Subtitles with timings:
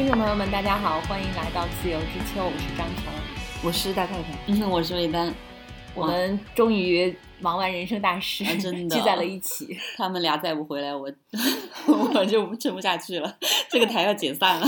[0.00, 3.12] 听众朋友们，大家好，欢迎来到自由之秋，我是张彤，
[3.62, 5.30] 我是大太太，嗯，我是魏丹，
[5.94, 9.76] 我们终于忙完人生大事，啊真的 聚在了一起。
[9.98, 11.12] 他们俩再不回来，我
[12.14, 13.36] 我就撑不下去了，
[13.68, 14.66] 这个台要解散了。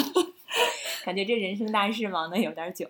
[1.02, 2.86] 感觉这人生大事忙的有点久，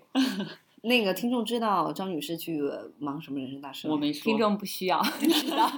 [0.82, 2.60] 那个听众知道张女士去
[2.98, 3.92] 忙什么人生大事吗？
[3.92, 5.70] 我没说，听众不需要知道。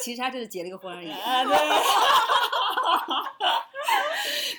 [0.00, 1.10] 其实她就是结了个婚而已。
[1.10, 1.54] 啊，对，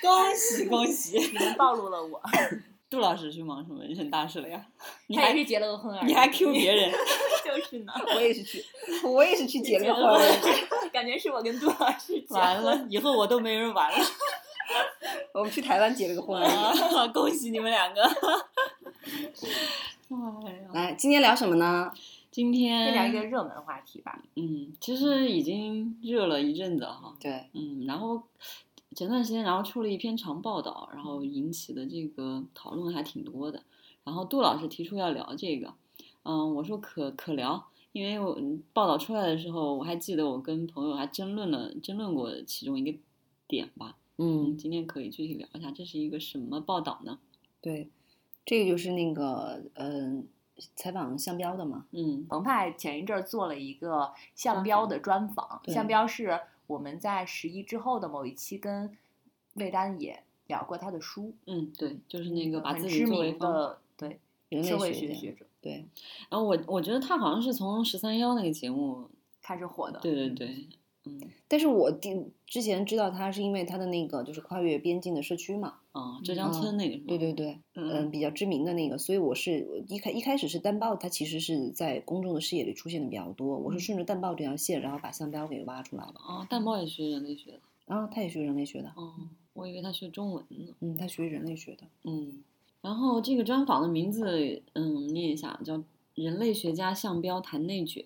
[0.04, 1.18] 恭喜恭喜！
[1.18, 2.20] 你们暴露了我，
[2.90, 4.62] 杜老师去忙什么人生大事了呀？
[5.08, 6.06] 你还他也是结了个婚而已。
[6.06, 6.92] 你还 Q 别人？
[7.44, 8.62] 就是呢，我也是去，
[9.04, 10.20] 我也是去结了个婚。
[10.92, 13.98] 感觉是我跟杜老师结完了，以后我都没人玩了。
[15.32, 16.50] 我们去台湾结了个 婚而已。
[16.96, 18.02] 啊恭喜你们两个！
[18.04, 18.12] 哎
[20.52, 21.92] 呀，来，今天聊什么呢？
[22.30, 24.18] 今天先聊一个热门话题吧。
[24.36, 27.14] 嗯，其实已经热了一阵子哈。
[27.20, 28.20] 对，嗯，然后
[28.94, 33.62] 前段时间，然后出了一篇长报道，然后引起的这个讨论还挺多的。
[34.04, 35.72] 然后杜老师提出要聊这个，
[36.24, 38.38] 嗯，我说可可聊，因为我
[38.72, 42.98] 报道出来的时候，我还记得我跟朋友还争论了争论过其中一个
[43.48, 43.96] 点吧。
[44.18, 47.18] 嗯，今天可以具体聊一下，这是一个什么报道呢？
[47.60, 47.88] 对，
[48.44, 50.28] 这个就是那个嗯、
[50.76, 51.86] 采访向标的嘛。
[51.92, 58.96] 嗯澎湃前一阵儿做了一个向标的专访，对向标是我们在十一之后的某一期跟
[59.54, 65.84] 魏丹也聊过他的书，嗯，对，就是那个把很知自己作名的对人类社会学学学者对，
[66.28, 69.08] 然后我我觉得他好像是从十三幺那个节目，
[69.40, 69.98] 开始火的。
[70.00, 70.68] 对对对，
[71.04, 72.14] 嗯但是我第
[72.46, 75.80] 之前知道他是因为他的那个就是跨越边境的社区嘛。
[75.94, 76.98] 啊，浙江村那个？
[77.06, 83.56] 对对对，嗯嗯，比较知名的那个，所以我是一开一开始是单报，它其实是在公众的视野里出现的比较多。
[83.56, 86.14] 我是顺着单报这条线，然后把向标给挖出来的。
[86.16, 87.60] 哦，蛋包也学人类学的。
[87.86, 89.14] 啊他也学人类学的，哦，
[89.52, 90.74] 我以为他学中文呢。
[90.80, 91.84] 嗯，他学人类学的。
[92.02, 92.42] 嗯，
[92.80, 95.78] 然后这个专访的名字，嗯，念一下，叫
[96.16, 98.04] 《人类学家向标谈内卷：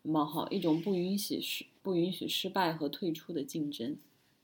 [0.00, 3.90] 冒号一种不允许失不允许失败和退出的竞争》。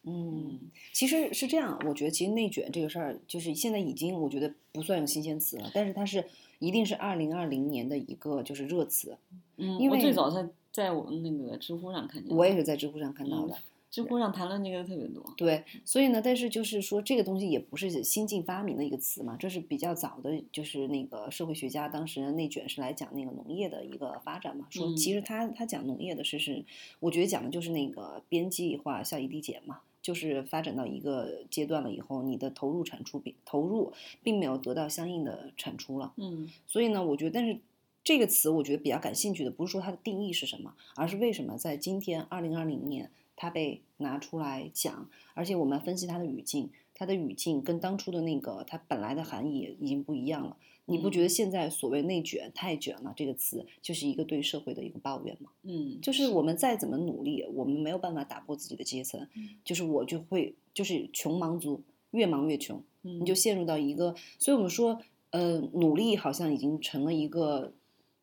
[0.04, 0.58] 嗯，
[0.92, 6.24] 其实是这样，我觉得其实内卷这个事儿，就是现在已经我觉得不算有新鲜词了，但是它是
[6.58, 9.16] 一定是二零二零年的一个就是热词。
[9.56, 13.56] 嗯，因为我最早在在我们那个知乎上看见，我也是在知乎上看到的。
[13.90, 15.22] 知乎上谈论这个特别多。
[15.36, 26.64] 对，所以呢，但是就是说，这个东西也不是新近发明的一个词嘛，这是比较早的，就是那个社会学家当时内卷是来讲那个农业的一个发展嘛，说其实他他讲农业的是是，
[26.98, 33.90] 我觉得讲的就是那个边际化效益递减嘛，就是发展到一个阶段了以后，你的投入产出并投入
[34.22, 37.58] 并没有得到相应的产出了，嗯所以呢，我觉得，但是
[38.04, 50.58] 这个词我觉得比较感兴趣的，不是说它的定义是什么，而是为什么在今天二零二零年它被拿出来讲，而且我们分析它的语境，它的语境跟当初的那个它本来的含义已经不一样了。
[50.86, 55.50] 你不觉得现在所谓内卷、太卷了这个词，就是一个对社会的一个抱怨吗？
[55.62, 59.26] 嗯，就是我们再怎么努力，我们没有办法打破自己的阶层，
[59.64, 62.82] 就是我就会就是穷忙族，越忙越穷。
[63.02, 65.00] 你你就陷入到一个，所以我们说，
[65.30, 67.74] 呃，努力好像已经成了一个，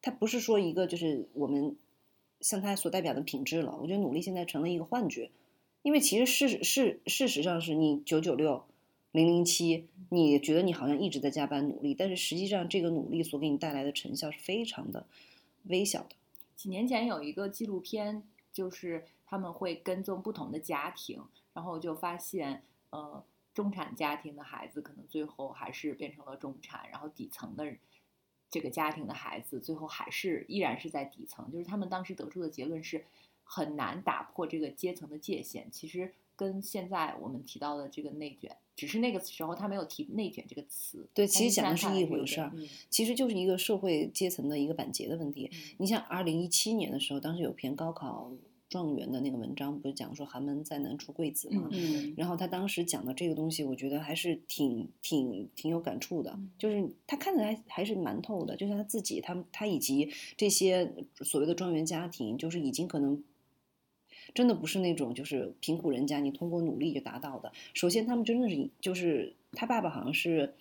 [0.02, 1.76] 它不是说一个就是我们
[2.40, 3.78] 像它所代表的品质了。
[3.80, 5.30] 我觉得努力现在成了一个幻觉，
[5.84, 8.64] 因为其实事事事实上是你九九六、
[9.12, 15.06] 零零七，你觉得你好像一直在加班努力，但是实际上这个努力所给你带来的成效是非常的
[15.66, 16.16] 微小的。
[16.56, 18.24] 几年前有一个纪录片，
[18.54, 21.22] 就是他们会跟踪不同的家庭，
[21.54, 23.24] 然后就发现，呃，
[23.54, 27.76] 中产家庭的孩子可能最后还是变成了中产，然后底层的
[28.50, 33.04] 这个家庭的孩子最后还是依然是在底层，就是他们当时得出的结论是
[33.44, 35.70] 很难打破这个阶层的界限。
[35.72, 41.08] 其实跟现在我们提到的这个内卷，只是那个时候他没有提内卷这个词。
[41.14, 45.48] 对其实讲的是一回事儿嗯其实就是一个社会阶层的一个板结的问题。
[45.54, 48.32] 嗯你像二零一七年的时候，当时有篇高考
[48.70, 51.70] 状元的那个文章，不是讲说寒门再难出贵子嘛？
[51.72, 63.24] 嗯然后他当时讲的这个东西，我觉得还是挺挺挺有感触的嗯，就是他看起来还是蛮透的，就像他自己，他他以及这些所谓的状元家庭，就是已经可能。
[64.34, 67.52] 真的不是那种就是贫苦人家，你通过努力就达到的。
[67.74, 70.54] 首先，他们真的是就是他爸爸好像是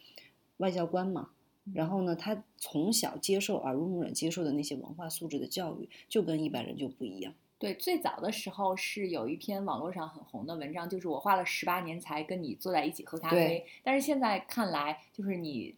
[0.58, 1.31] 外交官嘛，
[1.72, 7.32] 然后呢，他从小接受耳濡目染接受的那些文化素质的教育，就跟一般人就不一样。
[7.58, 13.66] 对，最早的时候是有一篇网络上很红的文章，就是我花了十八年才跟你坐在一起喝咖啡。
[13.82, 15.75] 但是现在看来，就是你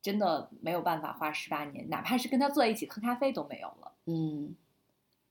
[0.00, 3.92] 真的没有办法花十八年，哪怕是跟他坐在一起喝咖啡都没有了。
[4.06, 4.54] 嗯，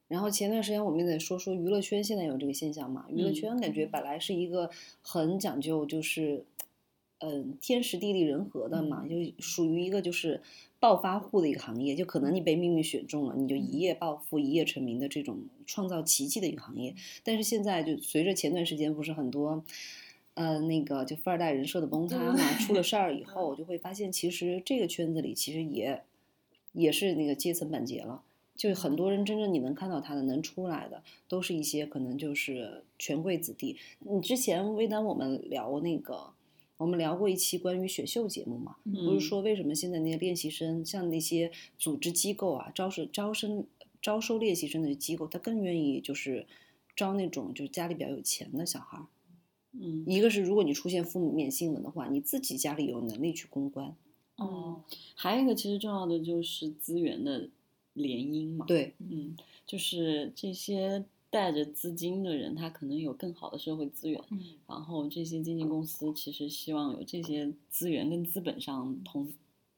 [0.07, 4.69] 然后前段时间我们也在说说娱乐圈现在有这个现象嘛，娱乐嗯圈感觉本来是一个
[5.01, 6.45] 很讲究就是
[7.19, 10.42] 嗯天时地利人和的嘛，嗯就属于一个就是
[10.80, 16.95] 暴发户的一个行业，就可能你被命运选中了，你就一夜暴富、一夜成名的这种创造奇迹的一个行业。
[17.24, 19.63] 但是现在就随着前段时间不是很多。
[20.36, 26.03] 呃，那个就富二代人设的崩塌嘛，出了事儿以后，我就会发现其实这个圈子里其实也
[26.74, 28.21] 也是那个阶层板结了。
[28.57, 33.77] 就很多人真正你能看到他的能出来的，都是一些可能就是权贵子弟。
[34.00, 36.33] 你之前微单我们聊那个，
[36.77, 43.65] 我们聊过一期关于选秀节目嘛，不嗯是说为什么现在那些练习生，像那些组织机构啊，招生招生
[44.01, 46.48] 招收练习生的机构，他更愿意就是
[46.95, 49.06] 招那种就是家里比较有钱的小孩儿。
[49.80, 53.95] 嗯一个是如果你出现负面新闻的话，你自己家里有能力去公关。
[54.38, 54.81] 哦，
[55.15, 57.50] 还有一个其实重要的就是资源的
[57.97, 59.35] 联姻嘛。，对，嗯，
[59.65, 69.29] 就是这些带着资金的人，他可能有更好的社会资源，嗯然后这些经纪公司其实希望有这些资源跟资本上同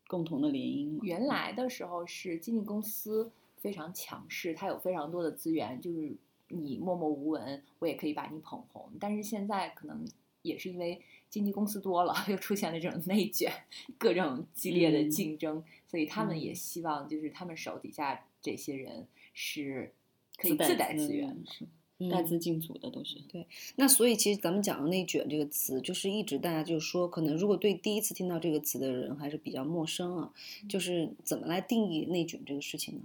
[0.08, 1.00] 共同的联姻嘛。
[1.02, 6.16] 原来的时候是经纪公司非常强势，它有非常多的资源，就是
[6.50, 8.90] 你默默无闻，我也可以把你捧红。
[9.00, 10.06] 但是现在可能
[10.42, 13.52] 也是因为经纪公司多了， 又出现了这种内卷，
[13.98, 19.94] 各种激烈的嗯竞争，所以他们也嗯希望就是他们手底下这些人是
[20.38, 21.52] 可以自带资源的。
[21.52, 21.66] 是
[22.10, 23.20] 带嗯资进组的都是。
[23.28, 23.46] 对
[23.76, 30.34] 那所以其实咱们讲的内卷这个词，就是一直大家就说，可能如果对第一次听到这个词的人还是比较陌生啊，
[30.70, 33.02] 就是怎么来定义内卷这个事情呢？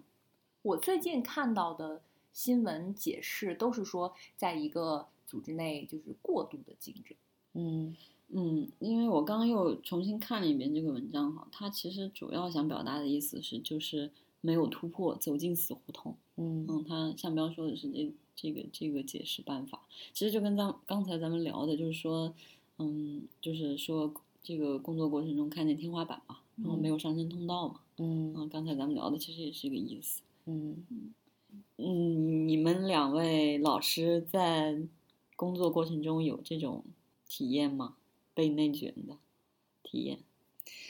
[0.62, 7.16] 我最近看到的新闻解释都是说，在一个组织内就是过度的竞争。
[7.54, 7.96] 嗯
[8.28, 14.10] 嗯，因为我刚刚又重新看了一遍这个文章哈，它其实主要想表达的意思是，就是
[14.40, 16.16] 没有突破，走进死胡同。
[16.36, 19.80] 嗯嗯，他向标说的是这这个这个解释办法，
[20.12, 22.34] 其实就跟咱刚才咱们聊的，就是说，
[22.78, 24.12] 嗯，就是说
[24.42, 30.22] 这个工作过程中看见天花板嘛，然后没有上升通道嘛，嗯嗯，刚才咱们聊的其实也是这个意思。
[30.46, 30.84] 嗯
[31.76, 34.76] 嗯，你们两位老师在
[35.36, 36.84] 工作过程中有这种
[37.28, 37.96] 体验吗？
[38.34, 39.16] 被内卷的
[39.82, 40.18] 体验？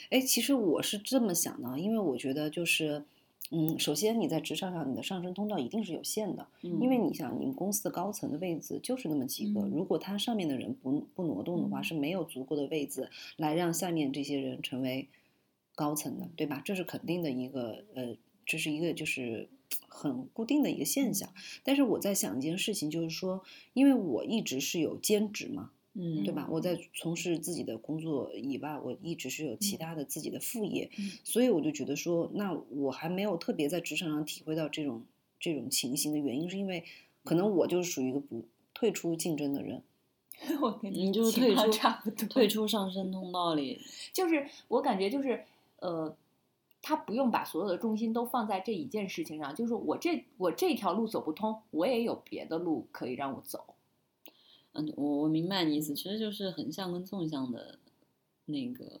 [0.09, 3.05] 哎，其实我是这么想的，因为我觉得就是，
[3.51, 15.07] 嗯，首先你在职场上你的上升通道一定是有限的，嗯，因为你想，你们公司的高层的位置就是那么几个，嗯如果他上面的人不不挪动的话，嗯是没有足够的位置来让下面这些人成为
[15.75, 16.61] 高层的，对吧？
[16.63, 18.15] 这是肯定的一个呃，
[18.45, 19.49] 这是一个就是
[19.87, 21.33] 很固定的一个现象。
[21.63, 23.43] 但是我在想一件事情，就是说，
[23.73, 26.45] 因为我一直是有兼职嘛，嗯，对吧？
[26.51, 35.03] 我在从事自己的工作以外，我一直是有其嗯他的自己的副业，嗯所以我就觉得说，那我还没有特别在职场上体会到这种
[35.39, 36.83] 这种情形的原因，是因为
[37.23, 38.43] 可能我就是属于一个不
[38.73, 39.81] 退出竞争的人。
[40.61, 43.79] 我跟你就是退出差不多，退出上升通道里，
[44.11, 45.45] 就是我感觉就是
[45.79, 46.13] 呃，
[46.81, 53.74] 他不用把所有的重心都放在这一件事情上，就是我这我这条路走不通，我也有别的路可以让我走。
[54.75, 57.79] 嗯，我我明白你意思，其实就是横向跟纵向的
[58.45, 58.99] 那个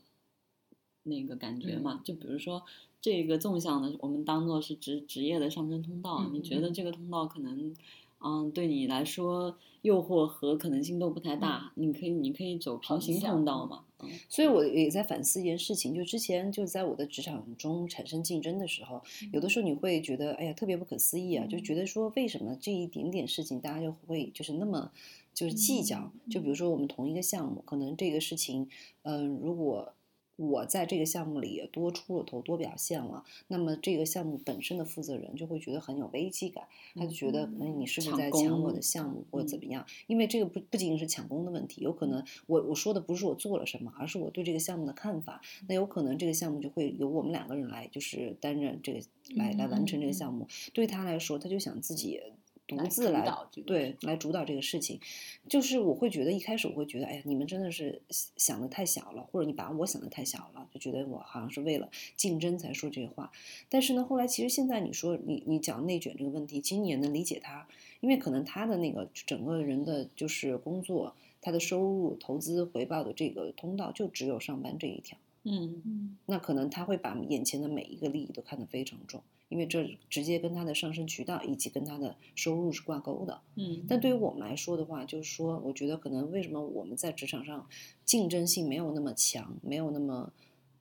[1.03, 2.01] 那个感觉嘛。
[2.03, 2.63] 就比如说
[3.01, 6.73] 这个纵向的，我们当做是职职业的上升通道，你觉得嗯。
[6.73, 7.75] 这个通道可能，
[8.19, 13.83] 嗯，对你来说诱惑和可能性都不太大，你可以你可以走平行通道嘛。
[13.99, 14.09] 嗯。
[14.29, 19.49] 所以我也在反思一件事情，就之前就在我的职场中产生竞争的时候，有的。
[19.49, 24.91] 时候你会觉得，哎呀，特别不可思议啊，就觉得说为什么这一点点事情大家就会就是那么
[25.35, 26.11] 就是计较？
[26.31, 28.67] 就比如说我们同一个项目，可能这个事情，
[29.03, 29.93] 嗯、如果
[30.37, 39.85] 我在这个项目里也多出了头，多表现了，那么这个项目本身的负责人就会觉得很有危机感，他就觉得，哎，你是不是在抢我的项目或者怎嗯么样？
[40.07, 45.41] 因为这个不不仅仅是抢功的问题，有可能我我说的不是我做了什么，而是我对这个项目的看法。
[45.69, 48.99] 那有可能这个项目就会由我们两个人来，就是担任这个
[49.35, 50.47] 来来完成这个项目。
[50.73, 52.19] 对他来说，他就想自己
[52.67, 53.27] 独自来
[53.65, 54.99] 对来主导这个事情。
[55.47, 63.31] 就是我会觉得一开始我会觉得，哎呀，你们真的是想的太小了，或者你把我想的太小了，就觉得我好像是为了竞争才说这些话。
[63.69, 67.67] 但是呢，后来其实现在你说你你讲内卷这个问题，其实你也能理解他，
[67.99, 75.17] 因为可能他的那个整个人的就是工作，他的收入、投资、回报的这个通道就只有上班这一条。
[75.45, 83.41] 嗯嗯那可能他会把眼前的每一个利益都看得非常重，因为这直接跟他的上升渠道以及跟他的收入是挂钩的。
[83.55, 87.67] 嗯但对于我们来说的话，就是说，我觉得可能为什么我们在职场上
[88.03, 90.33] 竞争性没有那么强，没有那么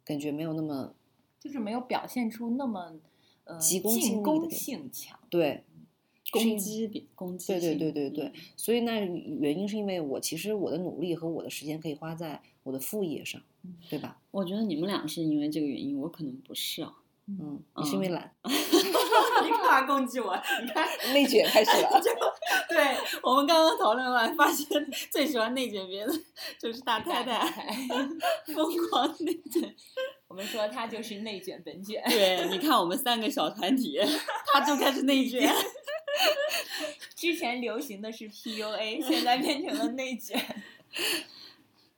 [0.04, 0.94] 感觉没有那么
[1.38, 2.94] 就是没有表现出那么
[3.44, 5.18] 呃急功近利的进攻性强。
[5.28, 5.64] 对，
[6.41, 14.21] 攻击比攻击对对对对对嗯所以那原因是因为我其实我的努力和我的时间可以花在我的副业上嗯，对吧？
[14.31, 16.93] 我觉得你们俩是因为这个原因，我可能不是啊。
[17.26, 20.37] 嗯，你是因为懒，你干嘛攻击我？
[20.61, 21.88] 你看， 内卷开始了。
[22.69, 22.85] 对
[23.23, 24.67] 我们刚刚讨论完，发现
[25.11, 26.14] 最喜欢内卷别人的
[26.61, 27.38] 就是大太太，
[28.55, 29.75] 疯狂内卷。
[30.35, 32.03] 我们说他就是内卷本卷。
[32.09, 34.00] 对，你看我们三个小团体，
[34.53, 35.49] 他就开始内卷。
[37.14, 40.37] 之前流行的是 PUA，现在变成了内卷。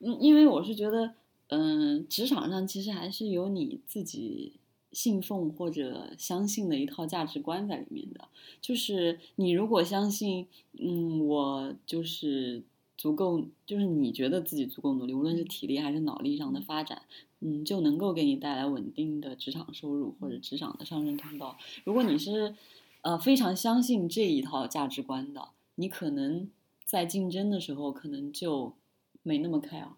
[0.00, 1.14] 嗯，因为我是觉得，
[1.49, 4.52] 嗯、职场上其实还是有你自己
[4.93, 8.28] 信奉或者相信的一套价值观在里面的。
[8.61, 10.47] 就是你如果相信，
[10.78, 12.62] 嗯，我就是
[12.99, 17.00] 足够，就是你觉得自己足够努力，无论是体力还是脑力上的发展，
[17.40, 21.57] 嗯，就能够给你带来稳定的职场收入或者职场的上升通道。
[21.85, 22.55] 如果你是
[23.02, 26.49] 呃非常相信这一套价值观的，你可能
[26.85, 28.75] 在竞争的时候可能就
[29.23, 29.88] 没那么 care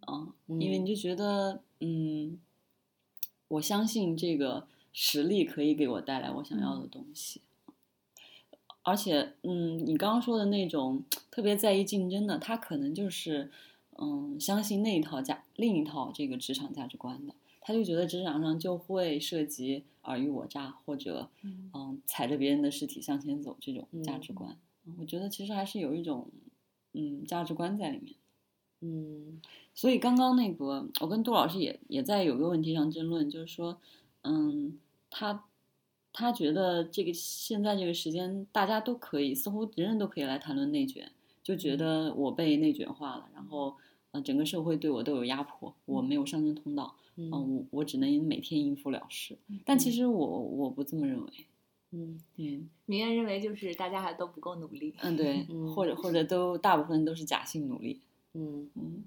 [0.00, 2.38] 啊，因为嗯你就觉得嗯，
[3.48, 7.40] 我相信这个实力可以给我带来我想要的东西。
[8.82, 13.50] 而且，嗯，你刚刚说的那种特别在意竞争的，他可能就是，
[13.98, 24.58] 嗯，相信那一套价另一套这个职场价值观的，他就觉得职场上就会涉及尔虞我诈或者，嗯嗯，踩着别人的尸体向前走这种价值嗯观。
[24.98, 26.28] 我觉得其实还是有一种，
[26.92, 28.14] 嗯，价值观在里面。
[28.82, 29.40] 嗯
[29.74, 33.80] 所以刚刚那个，我跟杜老师也也在有个问题上争论，就是说，
[34.22, 34.78] 嗯，
[35.10, 35.44] 他
[36.12, 41.10] 他觉得这个现在这个时间，大家都可以，似乎人人都可以来谈论内卷，
[41.46, 43.76] 就觉得我被内卷化了，然后
[44.10, 47.30] 呃，整个社会对我都有压迫，我没有上升通道，嗯、嗯。
[47.30, 49.38] 我我只能每天应付了事。
[49.64, 51.30] 但其实我我不这么认为，
[51.92, 52.20] 嗯。
[52.34, 54.92] 嗯明艳认为就是大家还都不够努力。
[55.02, 55.94] 嗯，对，嗯或者。
[55.94, 58.00] 或者都大部分都是假性努力，
[58.34, 58.68] 嗯。
[58.74, 59.04] 嗯，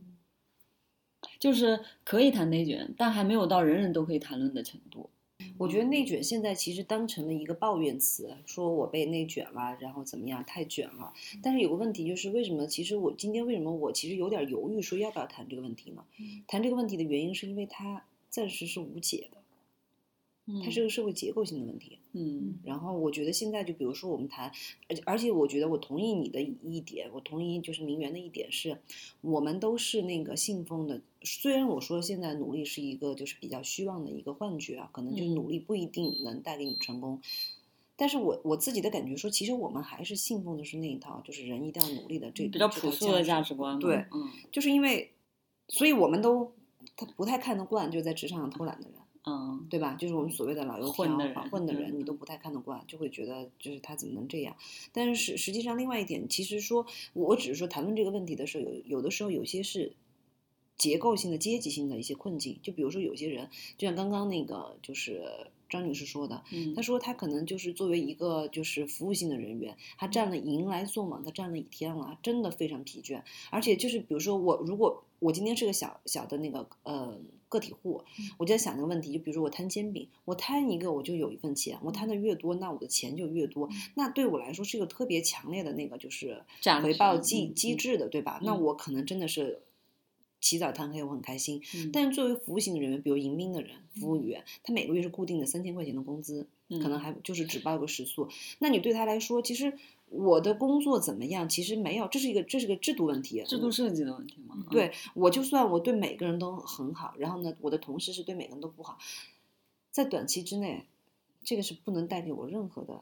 [1.40, 5.10] 就是可以谈内卷，但还没有到人人都可以谈论的程度。
[5.60, 11.12] 我觉得内卷现在其实当成了一个抱怨词，说我被内卷了，然后怎么样太卷了。
[11.44, 16.06] 但是有个问题就是，为什么其实我今天为什么我其实有点犹豫，说要不要谈这个问题呢？
[16.18, 19.39] 嗯谈这个问题的原因是因为它暂时是无解的，
[20.64, 21.98] 它嗯是个社会结构性的问题。
[22.14, 24.52] 嗯然后我觉得现在就比如说我们谈，
[24.88, 28.80] 而且而且我觉得我同意你的一点，我同意就是明媛的一点是，
[29.22, 31.02] 我们都是那个信奉的。
[31.22, 37.22] 虽然我说现在努力是一个就是比较虚妄的一个幻觉啊，可能就是嗯努力不一定能带给你成功。
[37.96, 43.78] 但是我我自己的感觉说，其实我们还是信奉的是那一套，就是人一定要努力的这比较朴素的价价值观。
[43.78, 45.12] 对嗯就是因为，
[45.68, 46.54] 所以我们都
[46.96, 48.99] 他不太看得惯就在职场上偷懒的人。
[49.26, 49.96] 嗯对吧？
[49.96, 54.56] 就是我们所谓的老油条、混的人混的人，嗯你都不太看得惯，就会觉得就是他怎么能这样？
[54.94, 59.94] 但是实际上，另外一点，其实说，我只是说谈论这个问题的时候，有有的时候有些是
[60.78, 62.58] 结构性的、阶级性的一些困境。
[62.64, 65.22] 就比如说有些人，就像刚刚那个就是
[65.70, 73.22] 张女士说的，嗯她说她可能就是作为一个就是服务性的人员，她站了迎来送往，她站了一天了，真的非常疲倦。
[73.50, 78.02] 而且就是比如说我如果我今天是个小小的那个呃个体户，
[78.38, 86.44] 我就在想那个问题，就比如说我摊煎饼，我摊一个我就有一份钱，我摊的越多，那我的钱就越多，那对我来说是一个特别强烈的那个就是
[86.82, 88.40] 回报机机制的，对吧？
[88.44, 89.62] 那嗯我可能真的是。
[90.40, 91.62] 起早贪黑，我很开心。
[91.76, 98.30] 嗯但是作为服务型的人员，比如迎宾的人、服务员，他每个月是固定的三千块钱的工资，可能嗯还就是只报个时速。
[98.60, 99.74] 那你对他来说，其实
[100.10, 101.48] 我的工作怎么样？
[101.48, 103.44] 其实没有，这是一个这是个制度问题。
[103.44, 104.56] 制度设计的问题嘛。
[104.58, 108.98] 嗯对我就算我对每个人都很好，然后呢，我的同事是对每个人都不好，
[109.92, 110.86] 在短期之内，
[111.44, 113.02] 这个是不能带给我任何的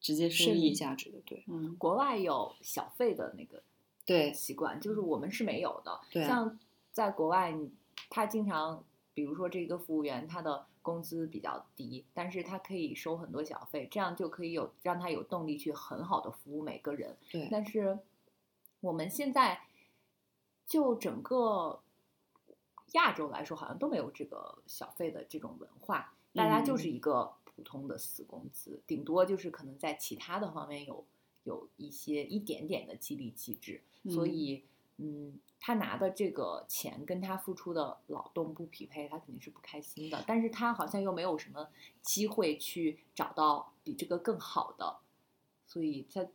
[0.00, 0.72] 直接收益。
[0.72, 1.18] 价值的。
[1.26, 3.62] 对嗯国外有小费的那个
[4.08, 6.00] 对习惯，就是我们是没有的。
[6.10, 6.58] 对啊像
[6.90, 7.70] 在国外，你
[8.08, 17.16] 他经常，比如说这个服务员，他的工资比较低，但是他可以收很多小费，这样就可以有让他有动力去很好的服务每个人。
[17.30, 17.98] 对但是
[18.80, 19.60] 我们现在
[20.66, 21.80] 就整个
[22.92, 31.04] 亚洲来说，好像都没有这个小费的这种文化，大家就是嗯一个普通的死工资，顶多就是可能在其他的方面有
[31.44, 34.64] 有一些一点点的激励机制，所嗯以
[34.98, 40.24] 嗯，他拿的这个钱跟他付出的劳动不匹配，他肯定是不开心的。
[40.26, 41.68] 但是他好像又没有什么
[42.02, 44.98] 机会去找到比这个更好的，
[45.66, 46.26] 所以他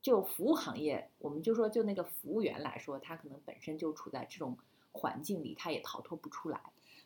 [0.00, 4.56] 就服务行业，我们就说就那个服务员来说，他可能本身就处在这种
[4.92, 6.60] 环境里，他也逃脱不出来。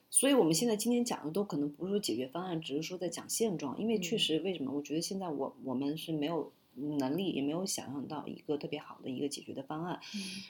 [0.08, 3.78] 所以，我们现在今天讲的都可能不是说解决方案，只是说在讲现状。
[3.78, 4.72] 因为确实，为什么？
[4.72, 10.00] 我觉得现在我我们是没有能力，也没有想象到一个特别好的一个解决的方案。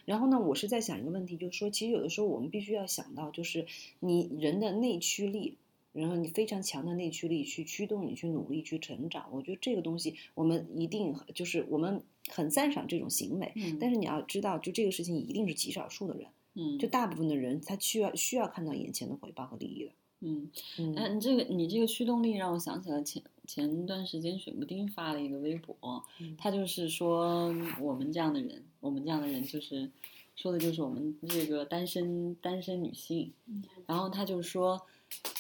[0.05, 3.67] 然后呢，我是在想一个问题，就是说，其实有的时候我们必须要想到，就是
[4.01, 5.57] 你人的内驱力，
[5.93, 9.29] 然后你非常强的内驱力去驱动你去努力去成长。
[9.33, 13.53] 我觉得这个东西，我们一定就是我们很赞赏这种行为。
[13.55, 19.93] 嗯但是你要知道，就这个事情一定是极少数的人，嗯，就大部分的人他需要需要看到眼前的回报和利益的。
[20.21, 20.95] 嗯，嗯。
[20.95, 26.35] 哎，你这个你这个驱动力让我想起了前前段时间水木丁发了一个微博，嗯。
[26.37, 29.91] 他就是说我们这样的人，我们这样的人就是
[30.35, 33.33] 说的就是我们这个单身单身女性，
[33.87, 34.81] 然后他就说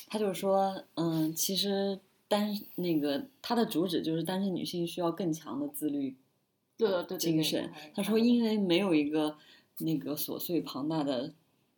[0.08, 6.16] 他就说嗯，其实单那个他的主旨就是单身女性需要更强的自律
[6.76, 7.72] 对对对对精神。
[7.94, 9.36] 他说，因为没有一个
[9.78, 11.32] 那个琐碎庞大的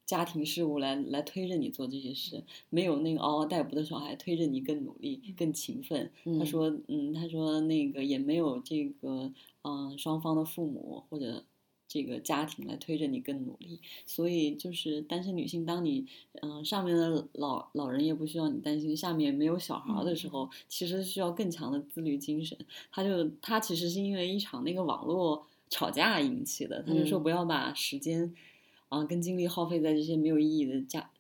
[0.09, 6.11] 家庭事务来来推着你做这些事，没有那个嗷嗷待哺的小孩推着你更努力、更勤奋。
[6.38, 9.31] 他说，嗯，他说那个也没有这个，
[9.62, 11.45] 嗯、双方的父母或者。
[11.91, 16.05] 这个家庭来推着你更努力，所以就是单身女性，当你
[16.43, 22.59] 嗯、上面的老老人也不需要你担心，下面没有小孩儿的时候，其实需要更强的自律精神。
[22.93, 28.35] 他就他其实是因为一场那个网络吵架引起的，他就说嗯不要把时间
[28.88, 31.11] 啊、跟精力耗费在这些没有意义的家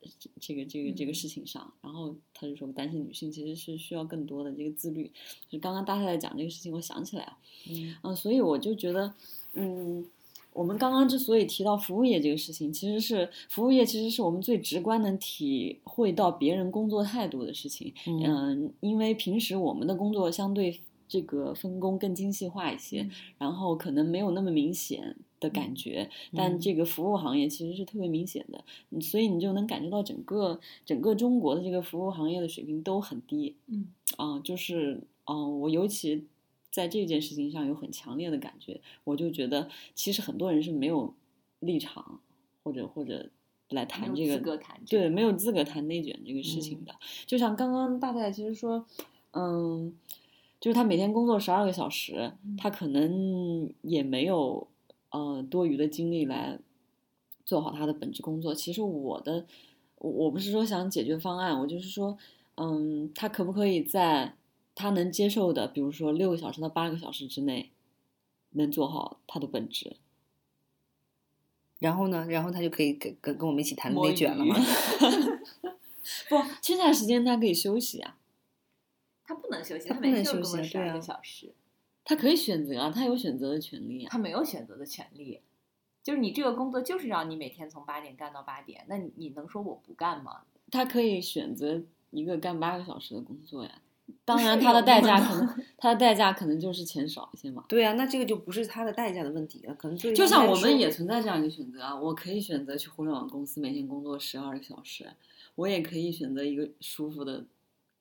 [0.40, 1.72] 这个这个这个嗯事情上。
[1.82, 5.10] 然后他就说，单身女性其实是需要更多的这个自律。
[5.48, 7.36] 就刚刚大太太讲这个事情，我想起来了，
[7.70, 9.14] 嗯嗯、所以我就觉得，
[9.54, 10.06] 嗯。
[10.54, 17.92] 我们刚刚之所以提到服务业这个事情，其实是服务业其实是我们最直观能体会到别人工作态度的事情。
[18.08, 33.56] 嗯嗯，因为平时我们的工作相对这个分工更精细化一些，嗯然后可能没有那么明显的感觉，但嗯这个服务行业其实是特别明显的，嗯所以你就能感觉到整个整个中国的这个服务行业的水平都很低。
[33.66, 36.26] 嗯啊、就是啊、我尤其
[36.70, 41.14] 在这件事情上有很强烈的感觉，我就觉得其实很多人是没有
[41.60, 42.20] 立场
[42.62, 43.28] 或者或者
[43.70, 44.38] 来谈这个
[44.88, 46.94] 对，没有资格谈内卷这个事情的。
[47.26, 48.84] 就像刚刚大太其实说，
[49.32, 49.94] 嗯，
[50.58, 54.66] 就是他每天工作十二个小时，他可能也没有
[55.10, 56.58] 呃多余的精力来
[57.44, 58.54] 做好他的本职工作。
[58.54, 59.46] 其实我的
[59.96, 62.16] 我我不是说想解决方案，我就是说，
[62.56, 64.34] 嗯，他可不可以在
[64.74, 67.70] 他能接受的，比如说六个小时到八个小时之内，
[68.50, 69.96] 能做好他的本职？
[71.78, 74.56] 然后呢，然后他就可以跟跟跟我们一起谈摸内卷了鱼吗？
[76.28, 78.18] 不，剩下的时间他可以休息啊，
[79.24, 81.54] 他不能休息，他每天休息啊工作十二个小时，
[82.08, 84.08] 他可以选择啊，他有选择的权利啊。
[84.10, 85.42] 他没有选择的权利。
[86.02, 90.40] 就是你这个工作就是让你每天从八点干到八点，那你你能说我不干吗？
[90.70, 93.82] 他可以选择一个干八个小时的工作呀。
[94.24, 97.66] 当然，他的代价可能， 他的代价可能就是钱少一些嘛。
[97.68, 105.12] 对啊，那这个就不是他的代价的问题了，可能就他来说像我们也存在这样一个选择啊，我可以选择去互联网公司每天工作十二个小时，
[105.56, 107.44] 我也可以选择一个舒服的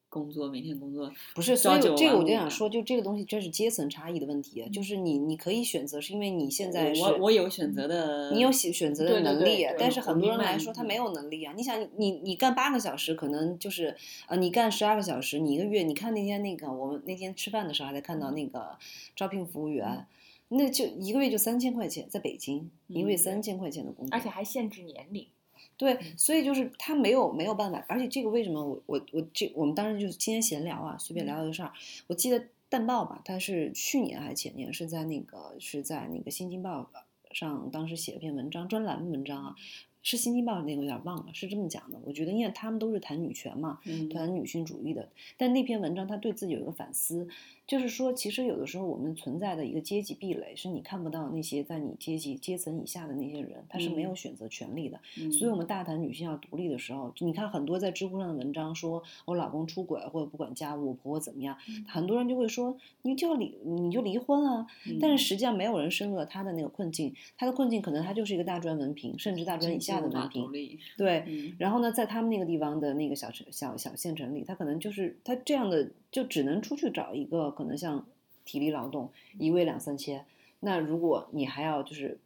[0.10, 11.54] 工作，每天工作不是，所以这个我就想说，就这个东西这是阶层差异的问题，就是你你可以选择，是因为你现在是我我有选择的，你有选选择的对对对能力，对但是很多人来说他没嗯有能力啊。
[11.56, 13.96] 你想，你你干八个小时，可能就是
[14.28, 18.78] 呃，你干十二个小时，你一个月，你看那天那个我们那天吃饭的时候还在看到那个
[19.16, 20.08] 招聘服务员，
[20.50, 25.28] 那就一个月就三千块钱，在北京一个月嗯三千块钱的工作，而且还限制年龄。
[25.78, 31.72] 对，所以就是他没有没有办法，而且这个为什么我我我这我们当时就是今天闲聊啊，随便聊了个事儿。
[32.08, 36.90] 我记得淡报吧，他是去年还是前年是在那个是在那个新京报
[37.32, 39.56] 上当时写了篇文章，专栏文章啊，
[40.02, 42.00] 是新京报那个有点忘了，是这么讲的。
[42.04, 47.28] 我觉得因为他们都是谈女权嘛，嗯，谈女性主义的，但那篇文章他对自己有一个反思，
[47.68, 54.16] 就是说，其实有的时候我们存在的一个阶级壁垒，是你看不到那些在你阶级阶层以下的那些人，他是没有嗯。
[54.16, 54.98] 选择权利的。
[55.20, 64.66] 嗯所以，我们大谈女性要独立的时候，你看很多在知乎上的文章说，我老公出轨或者不管家务，我婆婆怎么样，很多人就会说，你就要离，你就离婚啊。
[65.02, 65.18] 但嗯。
[65.18, 70.50] 是实际上没有人深入了他的那个困境，他的困境可能他就是一个大专文凭，甚至大专以下的文凭
[70.98, 71.54] 对，嗯。
[71.60, 78.06] 然后呢，在他们那个地方的那个小城小小县城里，他可能就是他这样的，就只能出去找一个可能像
[78.46, 80.24] 体力劳动，一个月两三千。
[80.60, 82.20] 那如果你还要就是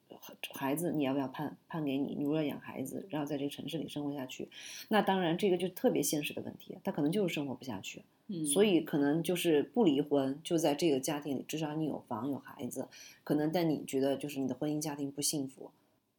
[0.54, 2.15] 孩子，你要不要判判给你？
[2.15, 4.50] 你如果要养孩子，然后在这个城市里生活下去，
[4.89, 8.04] 那当然这个就特别现实的问题，他可能就是生活不下去。
[8.28, 12.88] 嗯，所以可能就是不离婚，就在这个家庭里，至少你有房有孩子，
[13.26, 15.70] 可能但你觉得就是你的婚姻家庭不幸福，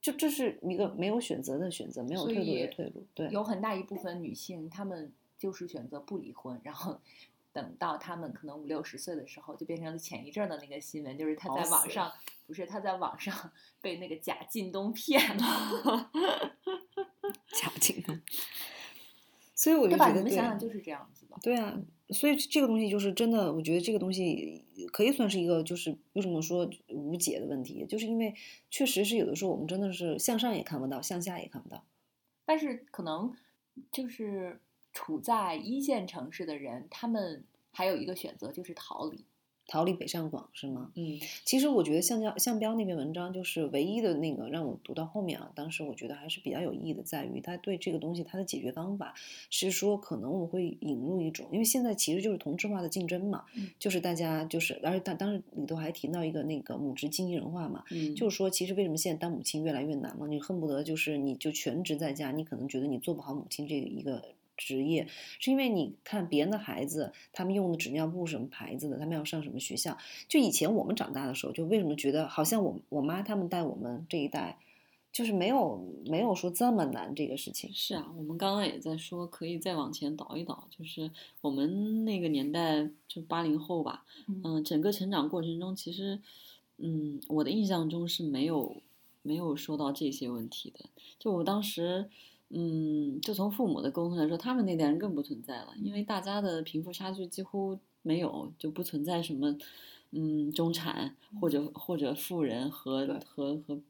[0.02, 3.06] 就这是一个没有选择的选择，没有退路的退路。
[3.14, 7.00] 对，有很大一部分女性，她们就是选择不离婚，然后
[7.52, 12.12] 等到他们可能五六十岁的时候，就变成了前一阵儿的那个新闻，就是他在网上
[12.46, 16.10] 不是他在网上 被那个贾进东骗了，
[17.54, 18.20] 假进东。
[19.54, 20.08] 所以我就对吧？
[20.08, 21.36] 觉得，你们想想就是这样子的。
[21.40, 28.34] 对啊，所以这个东西就是真的，我觉得这个东西可以算是一个，就是为什么说无解的问题，就是因为
[28.70, 31.84] 确实是有的时候我们真的是向上也看不到，向下也看不到。
[32.44, 33.32] 但是可能
[33.92, 34.60] 就是
[34.92, 39.24] 处在一线城市的人，他们还有一个选择就是逃离。
[39.68, 40.90] 逃离北上广是吗？
[40.96, 49.14] 嗯，其实我觉得向标向标那篇文章就是唯一的那个让我读到后面啊，当时我觉得还是比较有意义的，在于他对这个东西他的解决方法
[49.50, 60.26] 是说，可能我们会引入一种，因为现在其实就是同质化的竞争嘛，嗯就是大家就是，而且他当时里头还提到一个那个母职经纪人化嘛，嗯，就是说，其实为什么现在当母亲越来越难嘛？
[60.26, 64.22] 你恨不得就是你就全职在家，你可能觉得你做不好母亲这一个
[64.56, 65.06] 职业，
[65.38, 69.96] 是因为你看别人的孩子，他们用的纸尿布什么牌子的，他们要上什么学校。
[70.28, 74.58] 就以前我们长大的时候，就为什么觉得好像我我妈他们带我们这一代，
[75.12, 77.70] 就是没有没有说这么难这个事情。
[77.72, 81.10] 是啊，我们刚刚也在说，可以再往前倒一倒，就是
[81.40, 86.20] 我们那个年代，就八零后吧，嗯嗯、整个成长过程中，其实，
[86.78, 88.76] 嗯，我的印象中是没有
[89.22, 90.86] 没有说到这些问题的。
[91.18, 92.08] 就我当时，
[92.54, 99.56] 嗯，就从父母的沟通来说，他们那代人更不存在了，因为大家的贫富差距几乎没有，就不存在什么，
[100.10, 103.80] 嗯，中产或者或者富人和和和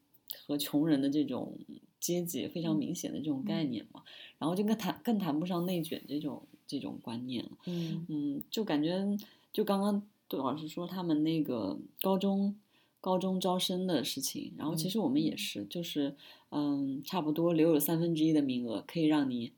[0.47, 1.59] 和穷人的这种
[1.99, 4.03] 阶级非常明显的这种概念嘛，
[4.39, 7.51] 然后就更谈更谈不上内卷这种这种观念了。
[7.67, 8.07] 嗯。
[8.09, 9.05] 嗯，就感觉
[9.53, 12.55] 就刚刚杜老师说他们那个高中
[13.03, 14.91] 高中招生的事情，然后其嗯。
[14.91, 16.15] 实我们也是，就是
[16.51, 19.53] 嗯，差不多留有三分之一的名额可以让你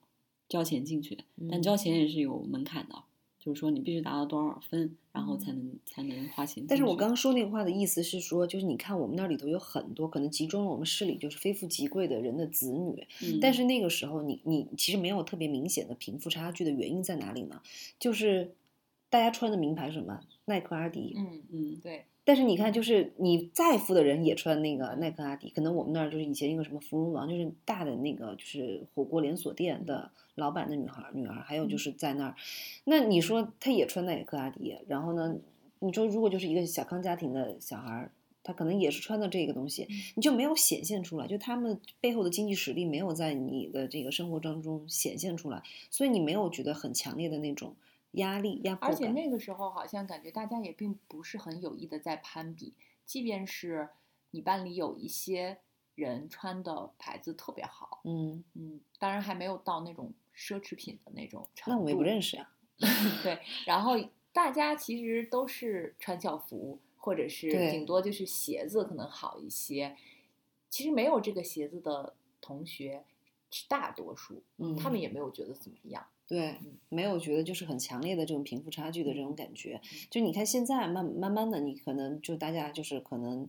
[0.49, 1.19] 交钱进去，
[1.51, 1.63] 但嗯。
[1.63, 2.95] 交钱也是有门槛的，
[3.39, 6.65] 就是说你必须达到多少分，然后才能才能花钱。
[6.67, 17.61] 但是我刚刚说那个话的意思是说，就是你看我们那里头有很多可能集中了我们市里就是非富即贵的人的子女，嗯，但是那个时候你你其实没有特别明显的贫富差距的原因在哪里呢？
[17.99, 18.55] 就是
[19.11, 20.19] 大家穿的名牌是什么？
[20.47, 32.35] 耐克、阿迪，嗯，嗯对，但是你看，就是你再富的人也穿那个耐克、阿迪，可能我们那儿就是以前一个什么芙蓉王，就是大的那个就是火锅连锁店的老板的女孩儿女儿，还有就是在那儿，
[32.85, 35.37] 那你说他也穿耐克、阿迪，然后呢，
[35.79, 38.11] 你说如果就是一个小康家庭的小孩儿。
[38.47, 47.75] 他可能也是穿的这个东西，你就没有显现出来，就他们背后的经济实力没有在你的这个生活当中显现出来，所以你没有觉得很强烈的那种
[48.15, 49.09] 压力、压迫而且。
[49.09, 52.75] 那个时候好像感觉大家也并不是很有意的在攀比，
[53.05, 53.89] 即便是
[54.31, 55.59] 你班里有一些
[55.95, 61.79] 人穿的牌子特别好，嗯，嗯，当然还没有到那种奢侈品的那种程度。
[61.79, 62.51] 那我也不认识啊。
[63.23, 63.93] 对，然后
[64.33, 69.97] 大家其实都是穿校服，或者是顶多就是鞋子可能好一些。
[70.69, 73.05] 其实没有这个鞋子的同学
[73.53, 76.05] 是大多数，嗯，他们也没有觉得怎么样。
[76.27, 79.81] 对嗯，没有觉得就是很强烈的这种贫富差距的这种感觉。
[79.83, 83.49] 嗯就你看现在慢慢慢的，你可能就大家就是可能，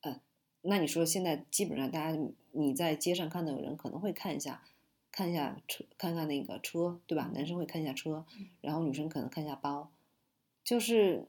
[0.00, 0.20] 呃，
[0.62, 2.18] 那你说现在基本上大家
[2.52, 4.62] 你在街上看到有人可能会看一下，
[5.12, 7.30] 看一下车，看看那个车，对吧？
[7.34, 9.90] 男生会看一下车嗯，然后女生可能看一下包，
[10.62, 11.28] 就是。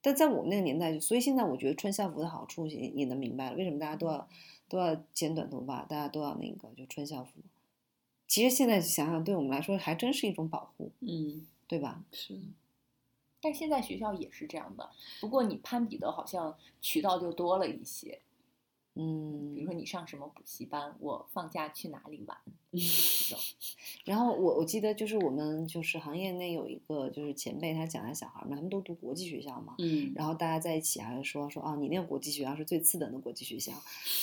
[0.00, 4.28] 但在我们那个年代，所以现在我觉得穿校服的好处也也能明白了，为什么大家都要
[4.68, 7.32] 都要剪短头发，大家都要那个就穿校服。
[8.28, 12.04] 其实现在想想，对我们来说还真是一种保护，嗯对吧？
[12.12, 12.38] 是
[13.40, 18.20] 但现在学校也是这样的，不过你攀比的好像渠道就多了一些。
[19.54, 19.64] 比如嗯。
[19.66, 22.36] 说，你上什么补习班，我放假去哪里玩，
[24.04, 33.72] 然后我我记得就是我们就是行业内有一个就是前辈，他讲他小孩嘛，他们都读国际学校嘛，嗯然后大家在一起还会说说啊，你那个国际学校是最次等的国际学校，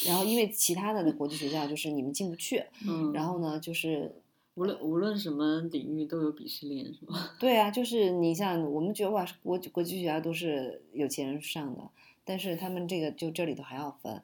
[0.08, 4.14] 然后因为其他的那国际学校就是你们进不去，嗯，然后呢就是
[4.56, 7.32] 无论无论什么领域都有鄙视链是吗？
[7.40, 11.90] 对啊，就是你像我们觉得哇，国国际学校都是有钱人上的，
[12.24, 14.22] 但是他们这个就这里头还要分，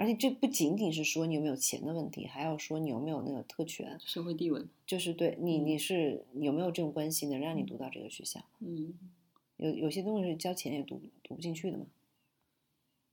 [0.00, 8.94] 而且这不仅仅是说你有没有钱的问题，还要说你有没有那个特权，社会地位，就是对你你是有没有这种关系能让你读到这个学校，嗯。
[9.58, 11.84] 有有些东西是交钱也读读不进去的嘛。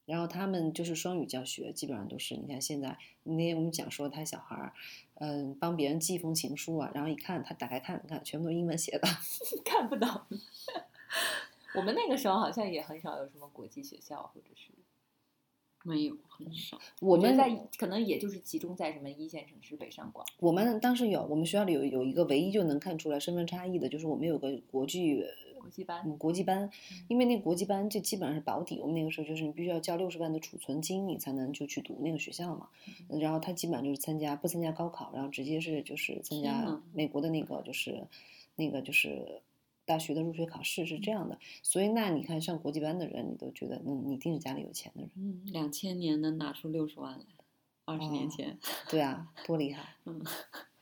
[0.05, 4.73] 然后他们就是双语教学，基本上都是你看现在那天我们讲说他小孩儿，
[5.15, 9.09] 嗯，帮别人寄一封情书啊，然后一看他打开看看，全部都是英文写的，
[9.65, 10.07] 看不懂。
[11.75, 14.71] 我们那个时候好像也很少有什么国际学校，或者是
[15.87, 16.77] 没有很少。
[16.99, 20.25] 我们在可能也就是集中在什么一线城市北上广。
[20.39, 25.23] 我们当时有，我们学校里有有一个唯一就能看出来身份差异的，就是我们有个国际
[25.59, 26.69] 国际班，嗯国际班，
[27.07, 32.67] 因为那国际班就基本上是保底，我们那个时候就是你必须要交六十万的储存金，你才能就去读那个学校嘛。
[33.09, 38.01] 然后他基本上就是参加不参加高考，然后直接是就是参加美国的那个就是
[38.55, 39.41] 那个就是
[39.87, 41.39] 大学的入学考试是这样的。
[41.63, 45.09] 所以那你看上国际班的人，你都觉得嗯，你一定是家里有钱的人。
[45.15, 47.25] 嗯，两千年能拿出六十万来，
[47.85, 49.95] 二十年哦前，对啊，多厉害！
[50.05, 50.21] 嗯，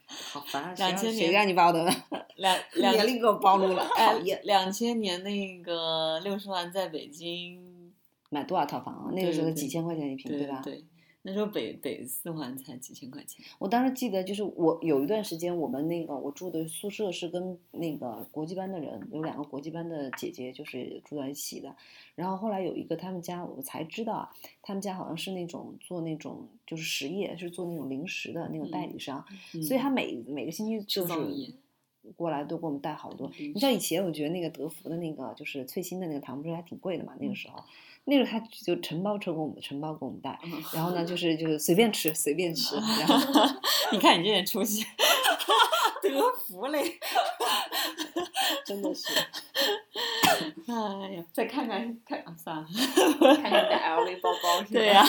[0.07, 1.91] 好烦啊！2000谁让你暴露了
[2.37, 4.41] 两两年龄给我暴露了，哎讨厌！
[4.43, 7.93] 两千年那个六十万在北京，
[8.29, 9.11] 买多少套房啊？
[9.13, 10.61] 那个时候几千块钱一平，对吧？
[10.63, 10.85] 对对，
[11.27, 13.43] 那时候北北四环才几千块钱。
[13.57, 21.75] 我当时记得，就是我有一段时间，我们那个我住的宿舍是跟那个国际班的人，有两个国际班的姐姐，就是住在一起的。
[22.13, 24.29] 然后后来有一个他们家，我才知道啊，
[24.61, 29.25] 他们家好像是那种做那种就是实业，是做那种零食的那种代理商，
[29.67, 31.13] 所以他每每个星期就是
[32.15, 33.31] 过来都给我们带好多。
[33.39, 37.13] 你知道以前我觉得那个德芙的那个就是翠心的那个糖不是还挺贵的嘛？
[37.19, 37.63] 那个时候，
[38.05, 42.75] 那个他就承包车给我们承包给我们带，嗯然后呢就是就是随便吃随便吃，
[43.07, 43.43] 然后。
[43.91, 44.83] 你看你这点出息，
[46.01, 46.99] 德芙嘞！
[48.65, 49.13] 真的是，
[50.67, 52.65] 哎呀，再看看看啊，算了，
[53.35, 54.69] 看看你的 LV 包包是吧？
[54.73, 55.05] 对呀、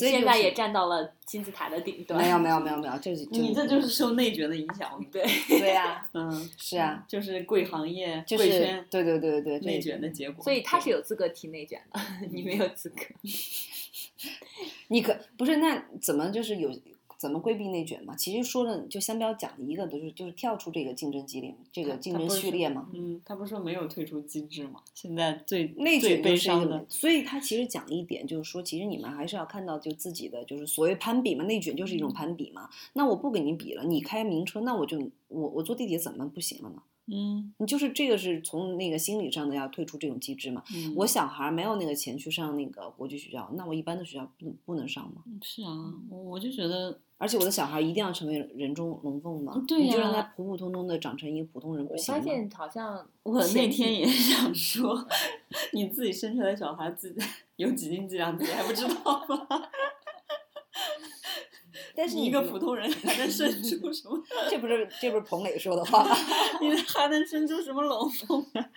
[0.00, 2.20] 所以现就是在也站到了金字塔的顶端。
[2.20, 5.02] 没有没有没有没有，就是你这就是受内卷的影响。
[5.10, 10.44] 对，对呀、 嗯，是啊，就是贵行业、就是贵圈对对对对对，内卷的结果。
[10.44, 12.96] 所以他是有资格提内卷的， 你没有资格。
[14.88, 16.70] 你可不是那怎么就是有
[17.18, 18.14] 怎么规避内卷嘛？
[18.14, 22.88] 其实说的就相标讲的一个都是就是跳出这个竞争激烈这个竞争序列嘛。
[22.92, 24.80] 嗯，他不是说没有退出机制吗？
[24.94, 32.68] 现在最内最悲卷就是一个伤的，所以他其实讲一点就是说，其实你们还是要看到就自己的就是所谓攀比嘛，内卷就是一种攀比嘛。
[32.92, 34.98] 那我不跟你比了，你开名车，那我就
[35.28, 36.82] 我我坐地铁怎么不行了呢？
[37.08, 40.62] 嗯你就是这个是从那个心理上的要退出这种机制嘛。
[40.74, 45.22] 嗯，我小孩儿没有那个钱去上那个国际学校，那我一般的学校不不能上吗？
[45.42, 49.54] 是啊，我我就觉得而且我的小孩一定要成为人中龙凤嘛？
[49.68, 52.20] 对你就让他普普通通的长成一个普通人不我行吗？
[52.20, 55.06] 发现好像 我那天也 想说，
[55.72, 57.20] 你自己生出来的小孩自己
[57.56, 59.46] 有几斤几两，自己还不知道吗？
[61.96, 64.22] 但是你一个普通人 还能生出什么？
[64.50, 66.14] 这不是这不是彭磊说的话吗？
[66.60, 68.70] 你还能生出什么龙凤啊？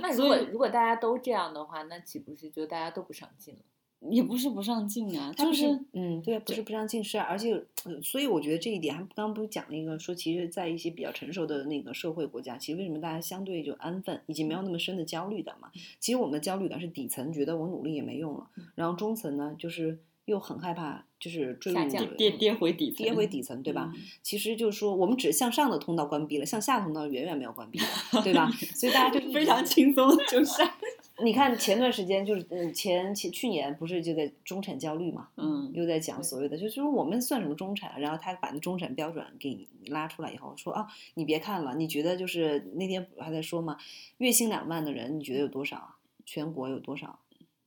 [0.00, 3.60] 那如果如果大家都这样的话，那岂不是就大家都不上进了？
[4.08, 7.52] 也不是不上进啊，就是是嗯，对，不是不上进是啊，而且、
[7.84, 15.70] 呃所以我觉得这一点，还刚刚不是讲了一个说，其实，在一些比较成熟的那个社会国家，其实为什么大家相对就安分，以及没有那么深的焦虑感嘛？
[15.98, 19.98] 其实我们的焦虑感是底层觉得我努力也没用了，然后中层呢，就是
[20.30, 23.92] 又很害怕，就是坠入跌跌回底层，跌回底层，对吧？
[23.94, 27.80] 嗯其实就是说，我们只向上的通道关闭了，向下通道远远没有关闭，
[28.22, 28.48] 对吧？
[28.74, 30.68] 所以大家就 非常轻松就上。
[31.22, 43.76] 你看前段时间就是嗯前前去年不是就在中产焦虑嘛，嗯又在讲所谓的就是说我们算什么中产，啊然后他把那中产标准给你拉出来以后说啊，你别看了，你觉得就是那天还在说嘛，
[44.18, 45.96] 月薪两万的人你觉得有多少啊？
[46.24, 47.18] 全国有多少？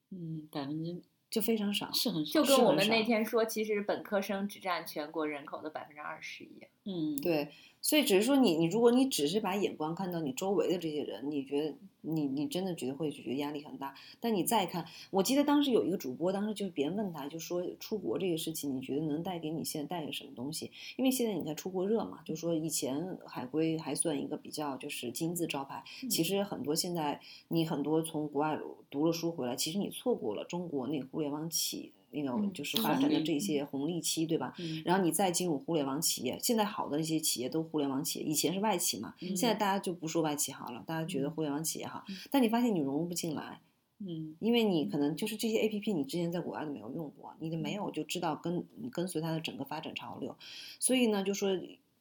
[0.10, 1.02] 嗯，百分之
[1.34, 1.92] 就非常少。
[1.92, 6.70] 是很少，就跟我们那天说，其实本科生只占全国人口的百分之二十一样。
[6.86, 7.48] 嗯，对，
[7.82, 13.96] 所以只是说你你如果你只是把眼光看到你周围的这些人，你觉得你你真的觉得会觉得压力很大。
[14.20, 20.70] 但你再看，我记得当时有一个主播，当时就是别人问他，就说出国这个事情，你觉得能带给你现在带来什么东西？
[20.98, 28.60] 因为现在你看出国热嘛，就说以前海归还算一个比较就是金字招牌，其实很多现在你很多从国外
[28.92, 34.54] 读了书回来，其实你错过了中国那个互联网起那个嗯就是发展的这些红利期，对吧？
[34.60, 34.82] 嗯。
[34.86, 43.60] 然后你再进入互联网企业，现在好的那些企业都互联网企业，以前是外企嘛，现在嗯大家就不说外企好了，大家觉得嗯互联网企业好嗯，但你发现你融入不进来，
[44.00, 50.36] 嗯因为你可能就是这些 A P P 你之前在国外都没有用过，你都嗯没有就知道跟跟随它的整个发展潮流，
[50.80, 51.50] 所以呢就说，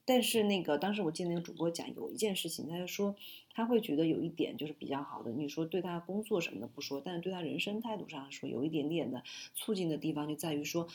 [0.04, 3.14] 但是那个当时我记得那个主播讲有一件事情，他就说
[3.54, 9.22] 他会觉得有一点就是比较好的，你说对他工作什么的不说，但是对他人生态度上说有一点点的
[9.54, 10.88] 促进的地方就在于说。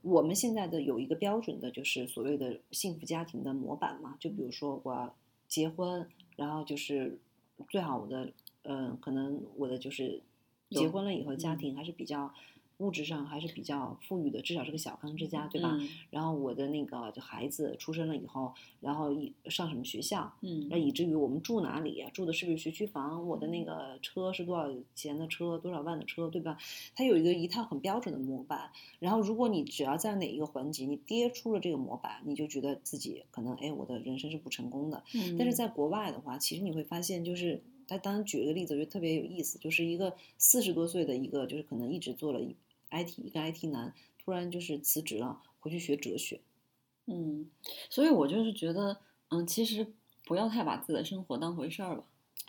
[0.00, 5.12] 我们现在的有一个标准的，就是所谓的幸福家庭的模板嘛，就比如说我要
[5.48, 7.18] 结婚，然后就是
[7.68, 10.22] 最好我的，嗯、可能我的就是
[10.70, 12.32] 结婚了以后家嗯庭还是比较
[12.78, 15.76] 物质上还是比较富裕的，至少是个小康之家，对吧？
[15.80, 26.56] 嗯然后我的那个就孩子出生了以后，然后以上什么学校，嗯那以至于我们住哪里，住的是不是学区房，我的那个车是多少钱的车，多少万的车，对吧？
[26.94, 28.70] 它有一个一套很标准的模板。
[28.98, 35.02] 然后如果你只要在哪一个环节你跌出了这个模板，你就觉得自己可能哎，我的人生是不成功的。
[35.14, 42.54] 嗯但是在国外的话，其实你会发现，就是他当时举了个例子，我觉得特别有意思，就是一个四十多岁的一个，就是可能一直做了一
[42.90, 46.40] IT 一个 IT 男，突然就是辞职了，回去学哲学。
[47.06, 47.50] 嗯，
[47.88, 48.98] 所以我就是觉得，
[49.30, 49.86] 嗯，其实
[50.24, 52.04] 不要太把自己的生活当回事儿吧。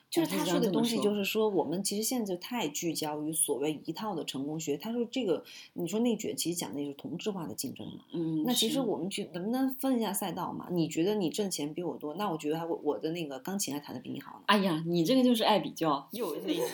[0.10, 4.76] 就是他说的东西，就是说我们其实现在就太聚焦于所谓一套的成功学。
[4.76, 8.04] 他说这个，你说内卷其实讲的也是同质化的竞争嘛。
[8.14, 10.68] 嗯，那其实我们去能不能分一下赛道嘛？
[10.72, 14.44] 你觉得你挣钱比我多，那我觉得还我我的那个钢琴还弹的比你好呢。
[14.48, 16.64] 哎呀，你这个就是爱比较，又那个。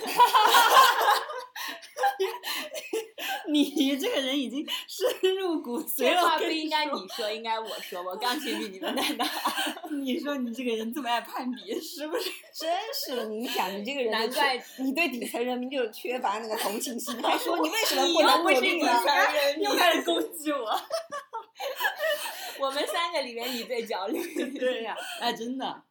[3.64, 6.16] 你这个人已经深入骨髓了。
[6.16, 8.02] 这话不应该你说，应该我说。
[8.04, 9.26] 我钢琴比你们奶奶。
[10.04, 12.30] 你说你这个人这么爱攀比，是不是？
[12.54, 18.92] 真是的，你想你这个人难怪你对底层人民就是缺乏那个同情心，还说你为什么不能努力呢？
[19.04, 20.66] 层人民又开始攻击我。
[22.60, 24.22] 我们三个里面你最焦虑。
[24.58, 25.84] 对呀、哎，真的，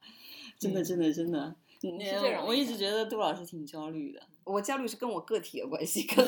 [0.58, 1.40] 真的，真的，真的。
[1.86, 4.22] 嗯是这种我一直觉得杜老师挺焦虑的。
[4.44, 6.26] 我焦虑是跟我个体有关系，跟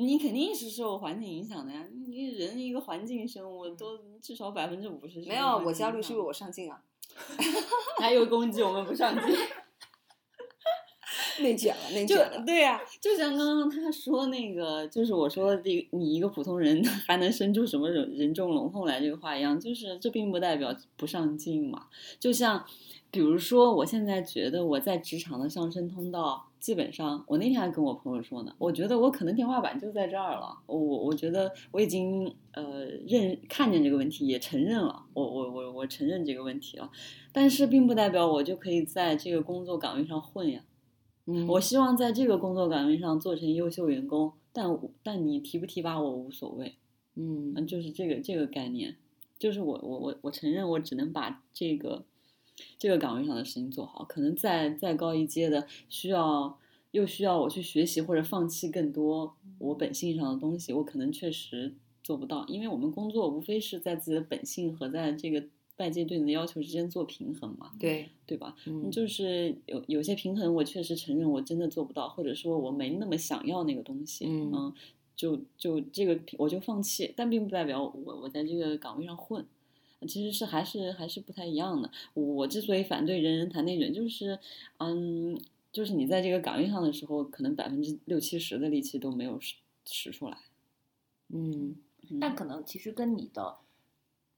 [0.00, 6.80] 你肯定是受环境影响的呀，你人一个环境生物都至少百分之五十没有我焦虑是因为我上进啊，
[7.98, 9.36] 还有攻击我们不上进，
[11.42, 12.44] 内卷了，内卷了。
[12.46, 21.86] 对呀、就像刚刚他说那个，就是我说这你一个普通人还能生出什么人人中龙凤来这个话一样，就是这并不代表不上进嘛。
[22.20, 22.64] 就像
[23.10, 26.47] 比如说，我现在觉得我在职场的上升通道。
[26.58, 30.56] 基本上，我那天还跟我朋友说呢，我觉得我可能天花板就在这儿了。
[30.66, 36.90] 我我我觉得我已经呃认看见这个问题，也承认了，我我我我承认这个问题了。
[37.32, 40.62] 但是并不代表我就可以在这个工作岗位上混呀。
[41.26, 44.66] 嗯我希望在这个工作岗位上做成优秀员工，但
[45.02, 46.76] 但你提不提拔我无所谓，
[47.16, 48.96] 嗯嗯，就是这个这个概念，
[49.38, 52.04] 就是我我我我承认我只能把这个
[52.78, 56.58] 这个岗位上的事情做好，可能再再高一阶的需要
[56.92, 65.44] 又需要我去学习或者放弃更多我本性上的东西，我可能确实做不到，因为我们工作无非是在自己的本性和在这个
[65.76, 68.56] 外界对你的要求之间做平衡嘛，对，对吧？
[68.66, 68.90] 嗯。
[68.90, 74.72] 就是有有些平衡，我确实承认我真的做不到，或者说我没那么想要那个东西，嗯。
[75.14, 79.44] 就就这个我就放弃，但并不代表我我在这个岗位上混，
[80.06, 81.90] 其实是还是还是不太一样的。
[82.14, 84.38] 我之所以反对人人谈内卷，就是
[84.78, 85.38] 嗯，
[85.72, 90.38] 就是你在这个岗位上的时候，可能百分之六七十的力气都没有使使出来。
[91.28, 91.76] 嗯
[92.08, 93.56] 嗯但可能其实跟你的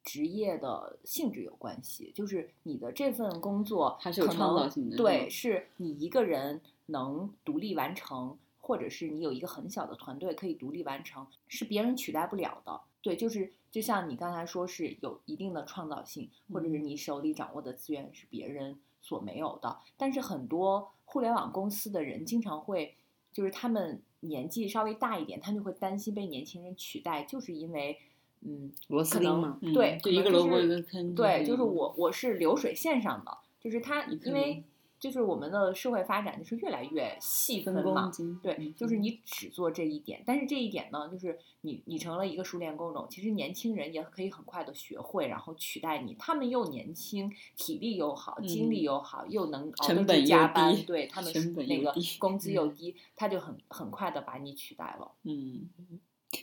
[0.03, 12.81] 职业的性质有关系，就是你的这份工作还是有创造性的对，嗯是你一个人能独立完成，或者是你有一个很小的团队可以独立完成，是别人取代不了的。
[13.03, 19.79] 对，就是就像你刚才说是有一定的创造性，或者是嗯你手里掌握的资源是别人所没有的。
[19.97, 22.95] 但是很多互联网公司的人经常会，
[23.33, 27.99] 就是他们年纪稍微大一点，他就会担心被年轻人取代，就是因为，
[28.43, 34.65] 嗯，螺丝可能钉嘛，嗯对，可就一个萝卜一个坑对，就是我我是流水线上的，就是他因为螺
[35.01, 46.15] 就是我们的社会发展就是越来越细分分嘛工，对嗯，就是你只做这一点，但是这一点呢，就是你你成了一个熟练工种，其实年轻人也可以很快的学会，然后取代你。
[46.19, 51.33] 他们又年轻，体力又好，精力嗯又好，又能熬得住加班，对他 们
[51.67, 55.13] 那个 工资又低，他就很很快的把你取代了。
[55.25, 55.69] 嗯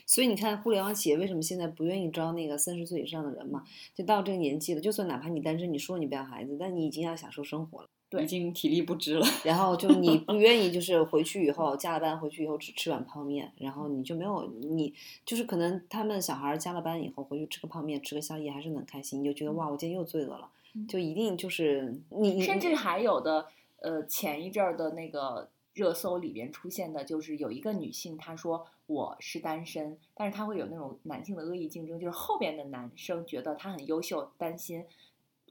[0.04, 3.64] 所以你看，互联网企业为什么现在不愿意招那个三十岁以上的人嘛？
[3.94, 7.88] 就到这个年纪了，就算哪怕你单身，你说你不要孩子，但你已经要享受生活了。
[8.10, 8.22] 对。
[8.22, 9.26] 已经体力不支了。
[9.44, 14.92] 然后就你不愿意，就是回去以后加了班回去以后只吃碗泡面，然后你就没有你
[15.24, 20.86] 就是可能他们小孩儿加了班以后回去吃个泡面吃个宵夜还是很开心，你就觉得哇我今天又罪恶了，嗯。
[20.86, 23.46] 就一定就是你你甚至还有的，
[23.80, 34.84] 呃，前一阵儿的那个热搜里边出现的，就是有一个女性，她说我是单身，但是她会有那种男性的恶意竞争，就是后边的男生觉得她很优秀，担心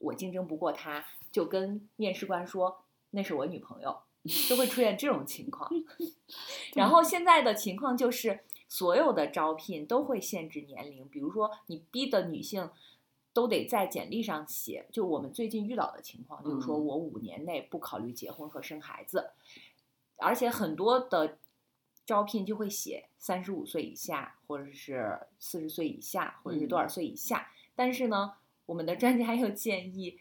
[0.02, 3.98] 我竞争不过他，就跟面试官说那是我女朋友，
[4.48, 5.70] 就会出现这种情况。
[6.76, 12.70] 然后现在的情况就是，所有的招聘都会限制年龄，比如说你逼的女性
[13.34, 14.88] 都得在简历上写。
[14.92, 19.32] 就我们最近遇到的情况，就是说嗯我五年内不考虑结婚和生孩子，
[20.18, 21.38] 而且很多的
[22.06, 27.52] 招聘就会写三十五岁以下，或者是四十岁以下，或者是多少岁以下。
[27.76, 28.34] 但是呢，
[28.68, 30.20] 我们的专家又建议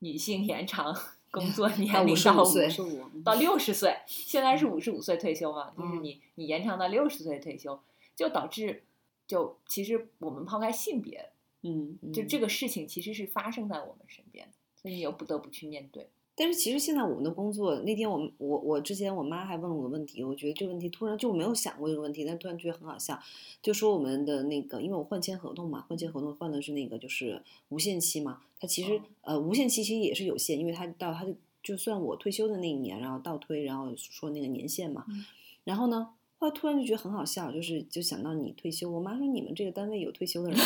[0.00, 0.94] 女性延长
[1.32, 7.80] 工作年龄55到五十五到六十岁，现在是五十五岁退休嘛，就是嗯你你延长到六十岁退休，
[8.14, 8.84] 就导致
[9.26, 11.30] 就其实我们抛开性别，
[11.62, 16.08] 嗯就这个事情其实是发生在我们身边的，所以你又不得不去面对。
[16.36, 23.18] 但是其实现在我们的工作，那天我们我我之前我妈还问了我个问题，我觉得这个问题突然就没有想过这个问题，但突然觉得很好笑，
[23.62, 35.24] 就说我们的那个，因为我换签合同嘛，换签合同换的是那个就是无限期嘛，它其实、哦呃无限期其实也是有限，因为它到它就就算我退休的那一年，然后倒推，然后说那个年限嘛，嗯。
[35.64, 36.10] 然后呢。
[36.38, 40.58] 后来突然就觉得很好笑，就是就想到你退休，我妈说你们这个单位有退休的人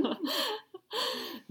[0.00, 0.16] 吗，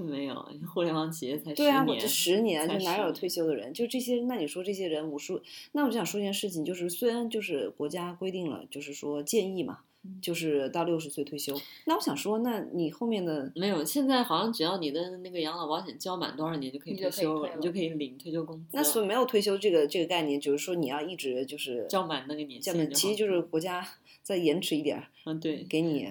[0.04, 3.74] 没有，互联网企业才对啊，我年这十年就哪有退休的人？
[3.74, 5.42] 就这些，那你说这些人无数，
[5.74, 11.60] 那我就想说一件事情，就是虽然就是国家规定了，就是说建议嘛，嗯就是到六十岁退休。
[11.86, 18.66] 那我想说，那你后面的没有，现在好像只要你的那个养老保险交满多少年就可以退休了，你就可以领退休工资。
[18.72, 23.86] 那所以没有退休这个这个概念，就是说你要一直就是交满那个年交限其实就是国家
[24.24, 26.08] 再延迟一点儿嗯对，给你。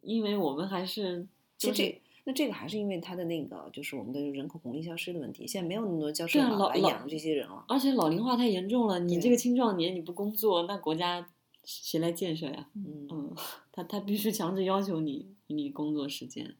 [0.00, 1.26] 因为我们还是
[1.58, 7.64] 就是其实这那这个还是因为它的那个就是我们的人口红利消失的问题，现在没有那么多教授对啊老老来养这些人了。
[7.68, 11.28] 而且老龄化太严重了，你这个青壮年你不工作，那国家
[11.64, 12.68] 谁来建设呀？
[12.76, 13.34] 嗯，嗯，
[13.72, 16.54] 他他必须强制要求你你工作时间，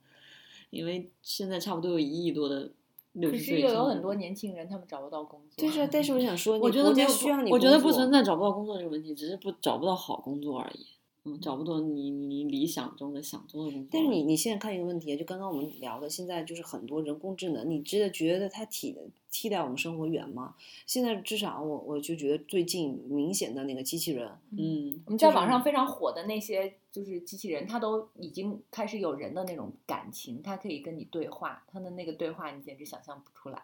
[0.71, 2.73] 因为现在差不多有一亿多的
[3.13, 5.55] 六可十岁有很多年轻人，他们找不到工作。
[5.59, 10.87] 对是，但是我想说，我觉得没有需要你我觉得不存在找不到工作这个问题，只是不找不到好工作而已。
[11.25, 13.89] 嗯，找不到你你理想中的想做的工作。
[13.93, 18.97] 但是你你现在看一个问题，就刚刚我们聊的，现在就是很多人工智能，你真的觉得它替
[19.31, 20.55] 替代我们生活远吗？
[20.87, 33.63] 现在至少我我就觉得最近明显的那个机器人，嗯，我们在就是网上非常火的那些就是机器人，它都已经开始有人的那种感情，它可以跟你对话，它的那个对话你简直想象不出来。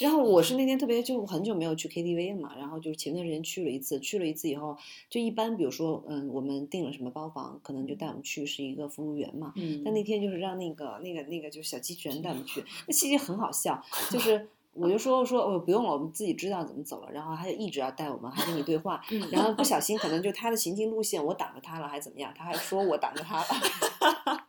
[0.00, 4.76] 然后我是那天特别就很久没有去 KTV 了嘛，然后就是前段时间去了一次，去了一次以后，
[5.08, 13.80] 就一般比如说嗯，我们订了什么包房，可能就带我们去是一个服务员嘛，嗯，但那天就是让那个那个那个就是小机器人带我们去， 那其实很好笑，
[14.10, 19.62] 就是我就说说哦不用了，我们自己知道怎么走了，然后他就一直要带我们，还跟你对话，嗯然后不。
[19.72, 23.46] 小心可能就他的行进路线我挡着他了，还怎么样，他还说我挡着他了。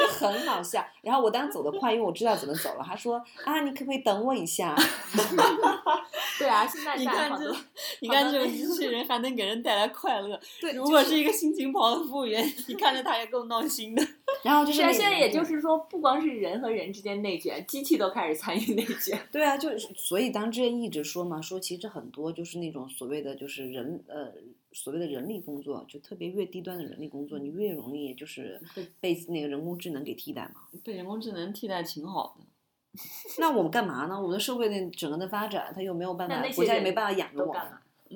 [0.00, 2.84] 就很好笑，然后我当时走得快，因为我知道怎么走了。
[2.84, 4.74] 他说啊，你可不可以等我一下？
[6.38, 7.54] 对啊，现在你看这，
[8.00, 10.40] 你看这种机器人还能给人带来快乐。
[10.60, 14.02] 对，如果是一个心情不好的服务员，你看着他也够闹心的。
[14.42, 19.20] 然后就是是啊，现在也就是说，不光是人和人之间内卷，机器都开始参与内卷。
[19.30, 24.32] 对啊，就是所以当之前一直说嘛，说其实很多就是那种所谓的就是人呃
[24.72, 28.60] 所谓的人力工作，就特别越低端的人力工作，你越容易就是
[29.00, 30.62] 被那个人工智能给替代嘛。
[30.84, 32.44] 被人工智能替代挺好的。
[33.38, 34.20] 那我们干嘛呢？
[34.20, 37.62] 我们的社会的整个的发展，它又没有办法国家也没办法养着我们。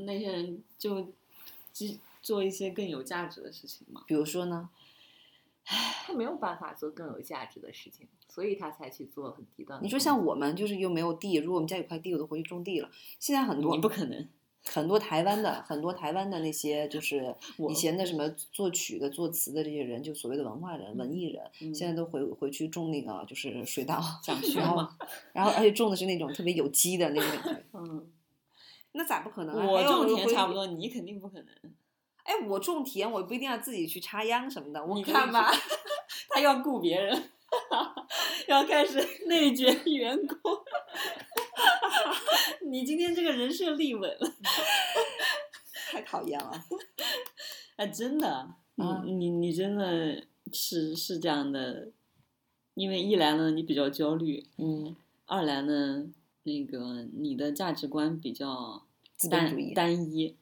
[0.05, 1.13] 那些人就
[1.73, 4.03] 只做一些更有价值的事情嘛。
[4.09, 4.69] 比如说呢，
[5.65, 9.85] 他没有办法做更有价值的事情，所以他才去做很低端的。
[9.85, 12.91] 你说像我们就是又没有地，如果我们家有块地，我都回去种地了。
[13.21, 14.29] 现在很多你不可能，
[14.65, 17.35] 很多台湾的很多台湾的那些就是
[17.69, 24.97] 以前的什么作曲的、作词的这些人，就所谓的文化人、文艺人，嗯现在都回回去种那个就是水稻，讲学然后嘛。
[25.33, 27.65] 然后而且种的是那种特别有机的那种感觉。
[27.79, 28.11] 嗯，
[28.93, 29.67] 那咋不可能啊？
[29.67, 30.55] 我种田差不。
[30.55, 31.47] 多，你肯定不可能。
[32.25, 34.83] 哎，我种田，我不一定要自己去插秧什么的。
[34.95, 35.53] 你看吧，
[36.31, 37.31] 他要雇别人，
[38.49, 40.39] 要开始内卷员工。
[42.71, 44.35] 你今天这个人设立稳了，
[45.91, 46.53] 太讨厌了。
[47.77, 51.91] 哎，真的，啊你你你真的是是这样的，
[52.75, 54.95] 因为一来呢你比较焦虑，嗯，
[55.27, 56.07] 二来呢
[56.45, 58.85] 那个你的价值观比较
[59.31, 59.57] 单。
[59.75, 60.37] 单一，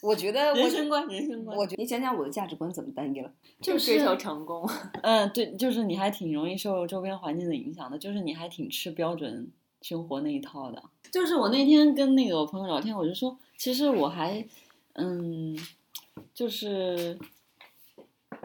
[0.00, 3.32] 我觉得我，人生观人生观，我觉得你讲讲我的价值观怎么单一了？
[3.60, 4.68] 就追求成功。
[5.02, 9.50] 嗯，对，就是你还挺容易受周边环境的影响的，就是你还挺吃标准
[9.82, 10.82] 生活那一套的。
[11.10, 14.46] 就是我那天跟那个我朋友聊天，我就说，其实我还，
[14.92, 15.58] 嗯，
[16.34, 17.18] 就是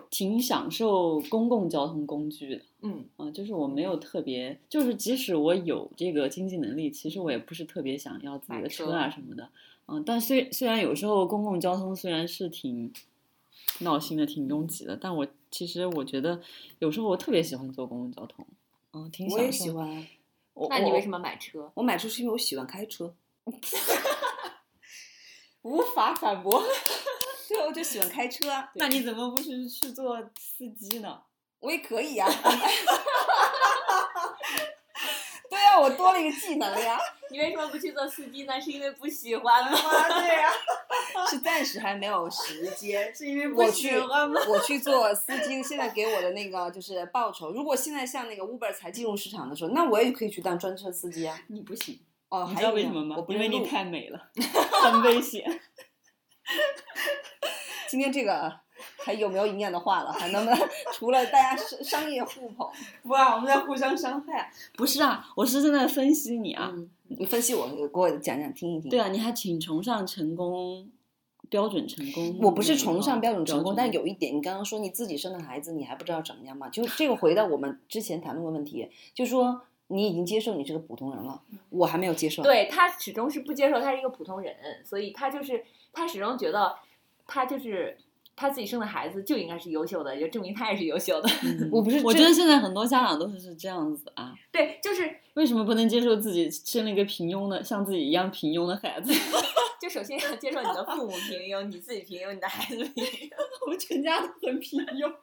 [0.10, 2.62] 挺享受公共交通工具的。
[2.82, 9.50] 嗯，啊、就是我没有特别，就是即使我有这个经济能力，其实我也不是特别想要自己的车车啊什么的。
[9.88, 12.94] 嗯，但虽虽然有时候公共交通虽然是挺
[13.80, 16.42] 闹心的、挺拥挤的，但我其实我觉得
[16.80, 18.46] 有时候我特别喜欢坐公共交通，
[18.94, 19.30] 嗯，挺。
[19.52, 20.08] 喜欢。
[20.54, 21.18] 我那你为什么？
[21.20, 21.72] 买车？
[21.76, 23.16] 我买车是因为我喜欢开车。
[25.64, 26.64] 无法反驳。
[27.50, 31.22] 对，我就喜欢开车啊，那你怎么不去去做司机呢？
[31.60, 32.28] 我也可以呀、
[35.50, 37.00] 对呀、我多了一个技能呀。
[37.30, 38.60] 你为什么不去做司机呢？
[38.60, 39.80] 是因为不喜欢吗？
[40.20, 40.52] 对呀、
[41.30, 43.14] 是暂时还没有时间。
[43.14, 43.98] 是因为我去，
[44.50, 47.52] 我去做司机，现在给我的那个就是报酬。
[47.52, 51.40] 如果现在像那个 Uber 才进入市场的时候，那我也可以去当专车司机啊。
[51.48, 52.00] 你不行，
[52.30, 53.22] 哦，你还道为什么吗我？
[53.24, 54.30] 不因为你太美了，
[54.84, 55.44] 很危险。
[57.90, 58.52] 今天这个
[58.98, 60.12] 还有没有营养的话了？
[60.12, 62.68] 还能不能除了大家商商业互捧？
[63.04, 64.52] 不啊，我们在互相伤害。
[64.76, 66.72] 不是啊，我是正在分析你啊。
[66.74, 66.90] 嗯，
[67.20, 68.90] 你分析我，给我讲讲听一听。
[68.90, 70.90] 对啊，你还挺崇尚成功，
[71.54, 72.36] 标准成功。
[72.42, 76.68] 我不是崇尚标准成功，但有有一点，你刚刚说你自己生的孩子，你还不知道怎么样嘛？
[76.70, 81.40] 就这个回到我们之前谈论的问题，就说你已经接受你是个普通人了，
[81.70, 86.74] 我还没有接受。，对他始终是不接受他是一个普通人，所以他就是他始终觉得
[87.28, 87.96] 他就是
[88.36, 91.30] 他自己生的孩子就应该是优秀的，就证明他也是优秀的。
[91.46, 94.34] 嗯我不是我觉得现在很多家长都是是这样子啊。
[94.52, 99.14] 对，就是为什么不能接受自己生了一个平庸的，像自己一样平庸的孩子？
[99.84, 103.30] 就首先要接受你的父母平庸，你自己平庸，你的孩子平庸。
[103.66, 105.14] 我们全家都很平庸。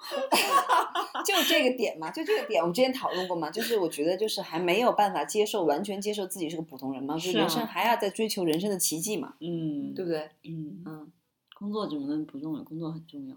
[1.25, 10.29] 就这个点嘛，就这个点，我们之前讨论过嘛，就是我觉得就是还没有办法接受，完全接受自己是个普通人嘛，就人生还要在追求人生的奇迹嘛，嗯，对不对？
[10.45, 11.11] 嗯，嗯，
[11.55, 12.63] 工作怎么能不重要？
[12.63, 13.37] 工作很重要。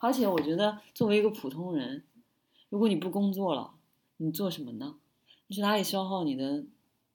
[0.00, 2.02] 而且我觉得，作为一个普通人，
[2.70, 3.74] 如果你不工作了，
[4.16, 4.94] 你做什么呢？
[5.48, 6.64] 你去哪里消耗你的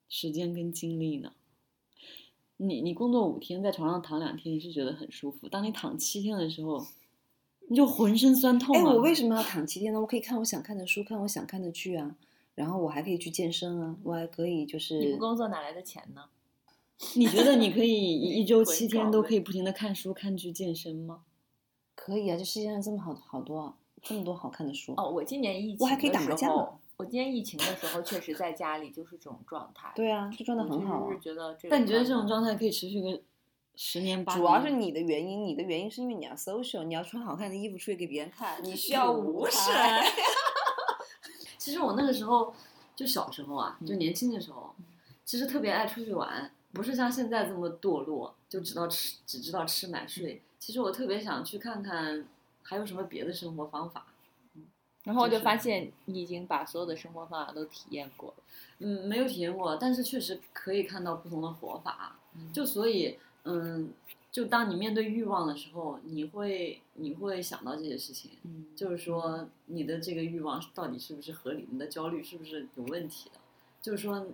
[0.07, 1.31] 时间跟精力呢？
[2.57, 5.49] 你你工作五天，在床上躺两天，你是觉得很舒服。
[5.49, 6.85] 当你躺七天的时候，
[7.67, 8.93] 你就浑身酸痛哎，啊！
[8.93, 9.99] 我为什么要躺七天呢？
[9.99, 12.15] 我可以看我想看的书，看我想看的剧啊，
[12.55, 16.25] 然后我还可以去健身啊，我还可以就是你不工作哪来的钱呢？
[17.15, 17.91] 你觉得你可以
[18.21, 21.23] 一一周七天都可以不停的看书、看剧、健身吗？
[21.93, 29.91] 可以啊，这世界上这么好好多这么多好看的书，哦，我今年疫情我还可以打麻将我今天疫情的时候确实在家里就是这种状态。
[29.95, 31.23] 对啊，这状态很好啊确实是。
[31.23, 33.21] 觉得这但你觉得这种状态可以持续个
[33.75, 34.39] 十年八年？
[34.39, 40.09] 主要是你的原因，你的原因是因为你要 social，你要穿好看的衣服出去给别人看，你需要舞不是台。
[41.57, 42.53] 其实我那个时候
[42.95, 44.73] 就小时候啊，嗯就年轻的时候，
[45.25, 50.41] 其实特别爱出去玩，不是像现在这么堕落，就知道吃只知道吃买睡。
[50.59, 52.25] 其实我特别想去看看
[52.63, 54.05] 还有什么别的生活方法。
[55.05, 58.43] 然后我就就是发现你已经把所有的生活方法都体验过了。
[58.79, 62.19] 嗯，没有体验过，但是确实可以看到不同的活法。
[62.51, 63.93] 就所以，嗯，
[64.29, 68.31] 就当你面对欲望的时候，你会你会想到这些事情。
[68.43, 73.39] 嗯，就是说你的这个欲望到底是不是合理，你的焦虑是不是有问题的？
[73.81, 74.27] 就是说，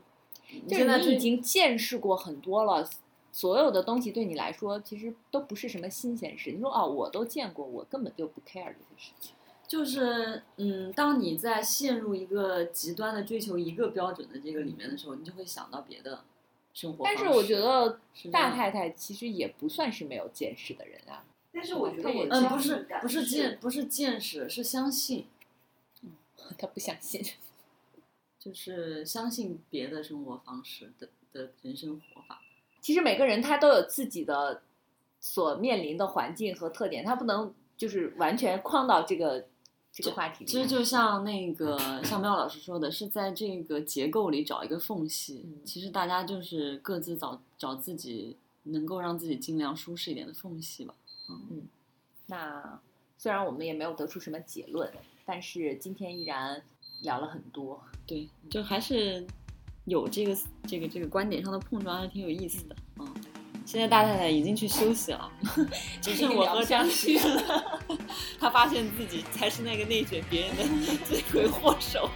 [0.49, 2.89] 你就是现在已经见识过很多了，
[3.31, 6.51] 所有的东西对你来说其实都不是什么新鲜事。
[6.51, 9.35] 你说哦，我都见过，我根本就不 care 这些事情。
[9.71, 16.25] 就是嗯，当你在陷入一个极端的追求一个标准的这个里面的时候，你就会想到别的
[16.73, 17.23] 生活方式。
[17.23, 18.01] 但是我觉得
[18.33, 21.23] 大太太其实也不算是没有见识的人啊。
[21.53, 25.27] 但是我觉得我嗯，家不是不是见不是见识，是相信，
[26.01, 26.11] 嗯
[26.57, 27.23] 他不相信。
[28.37, 32.41] 就是相信别的生活方式的的人生活法。
[32.81, 34.63] 其实每个人他都有自己的
[35.21, 39.47] 所面临的环境和特点，他不能就是完全框到这个
[39.91, 40.45] 这个话题。
[40.45, 45.43] 其实就像那个像妙老师说的，是在这个结构里找一个缝隙。
[45.45, 50.95] 嗯其实大家就是各自找找自己能够让自己尽量舒适一点的缝隙吧。
[51.29, 51.67] 嗯
[52.27, 52.79] 那
[53.17, 54.91] 虽然我们也没有得出什么结论，
[55.25, 56.63] 但是今天依然
[57.03, 57.83] 聊了很多。
[58.07, 59.27] 对，就还是
[59.85, 60.35] 有这个
[60.67, 62.75] 这个这个观点上的碰撞，还是挺有意思的。
[62.99, 63.13] 嗯，
[63.71, 65.31] 现在大太太已经去休息了，
[66.01, 67.79] 只剩我和张旭了。
[68.37, 70.63] 他发现自己才是那个内卷别人的
[71.07, 72.09] 罪魁祸首。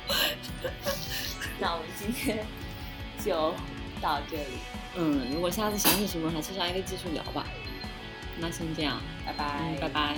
[1.58, 2.46] 那我们今天
[3.24, 3.54] 就
[4.02, 4.58] 到这里，
[4.98, 7.46] 嗯，如果下次想起什么，还是下一个继续聊吧。
[8.38, 10.18] 那先这样，拜拜，嗯，拜拜。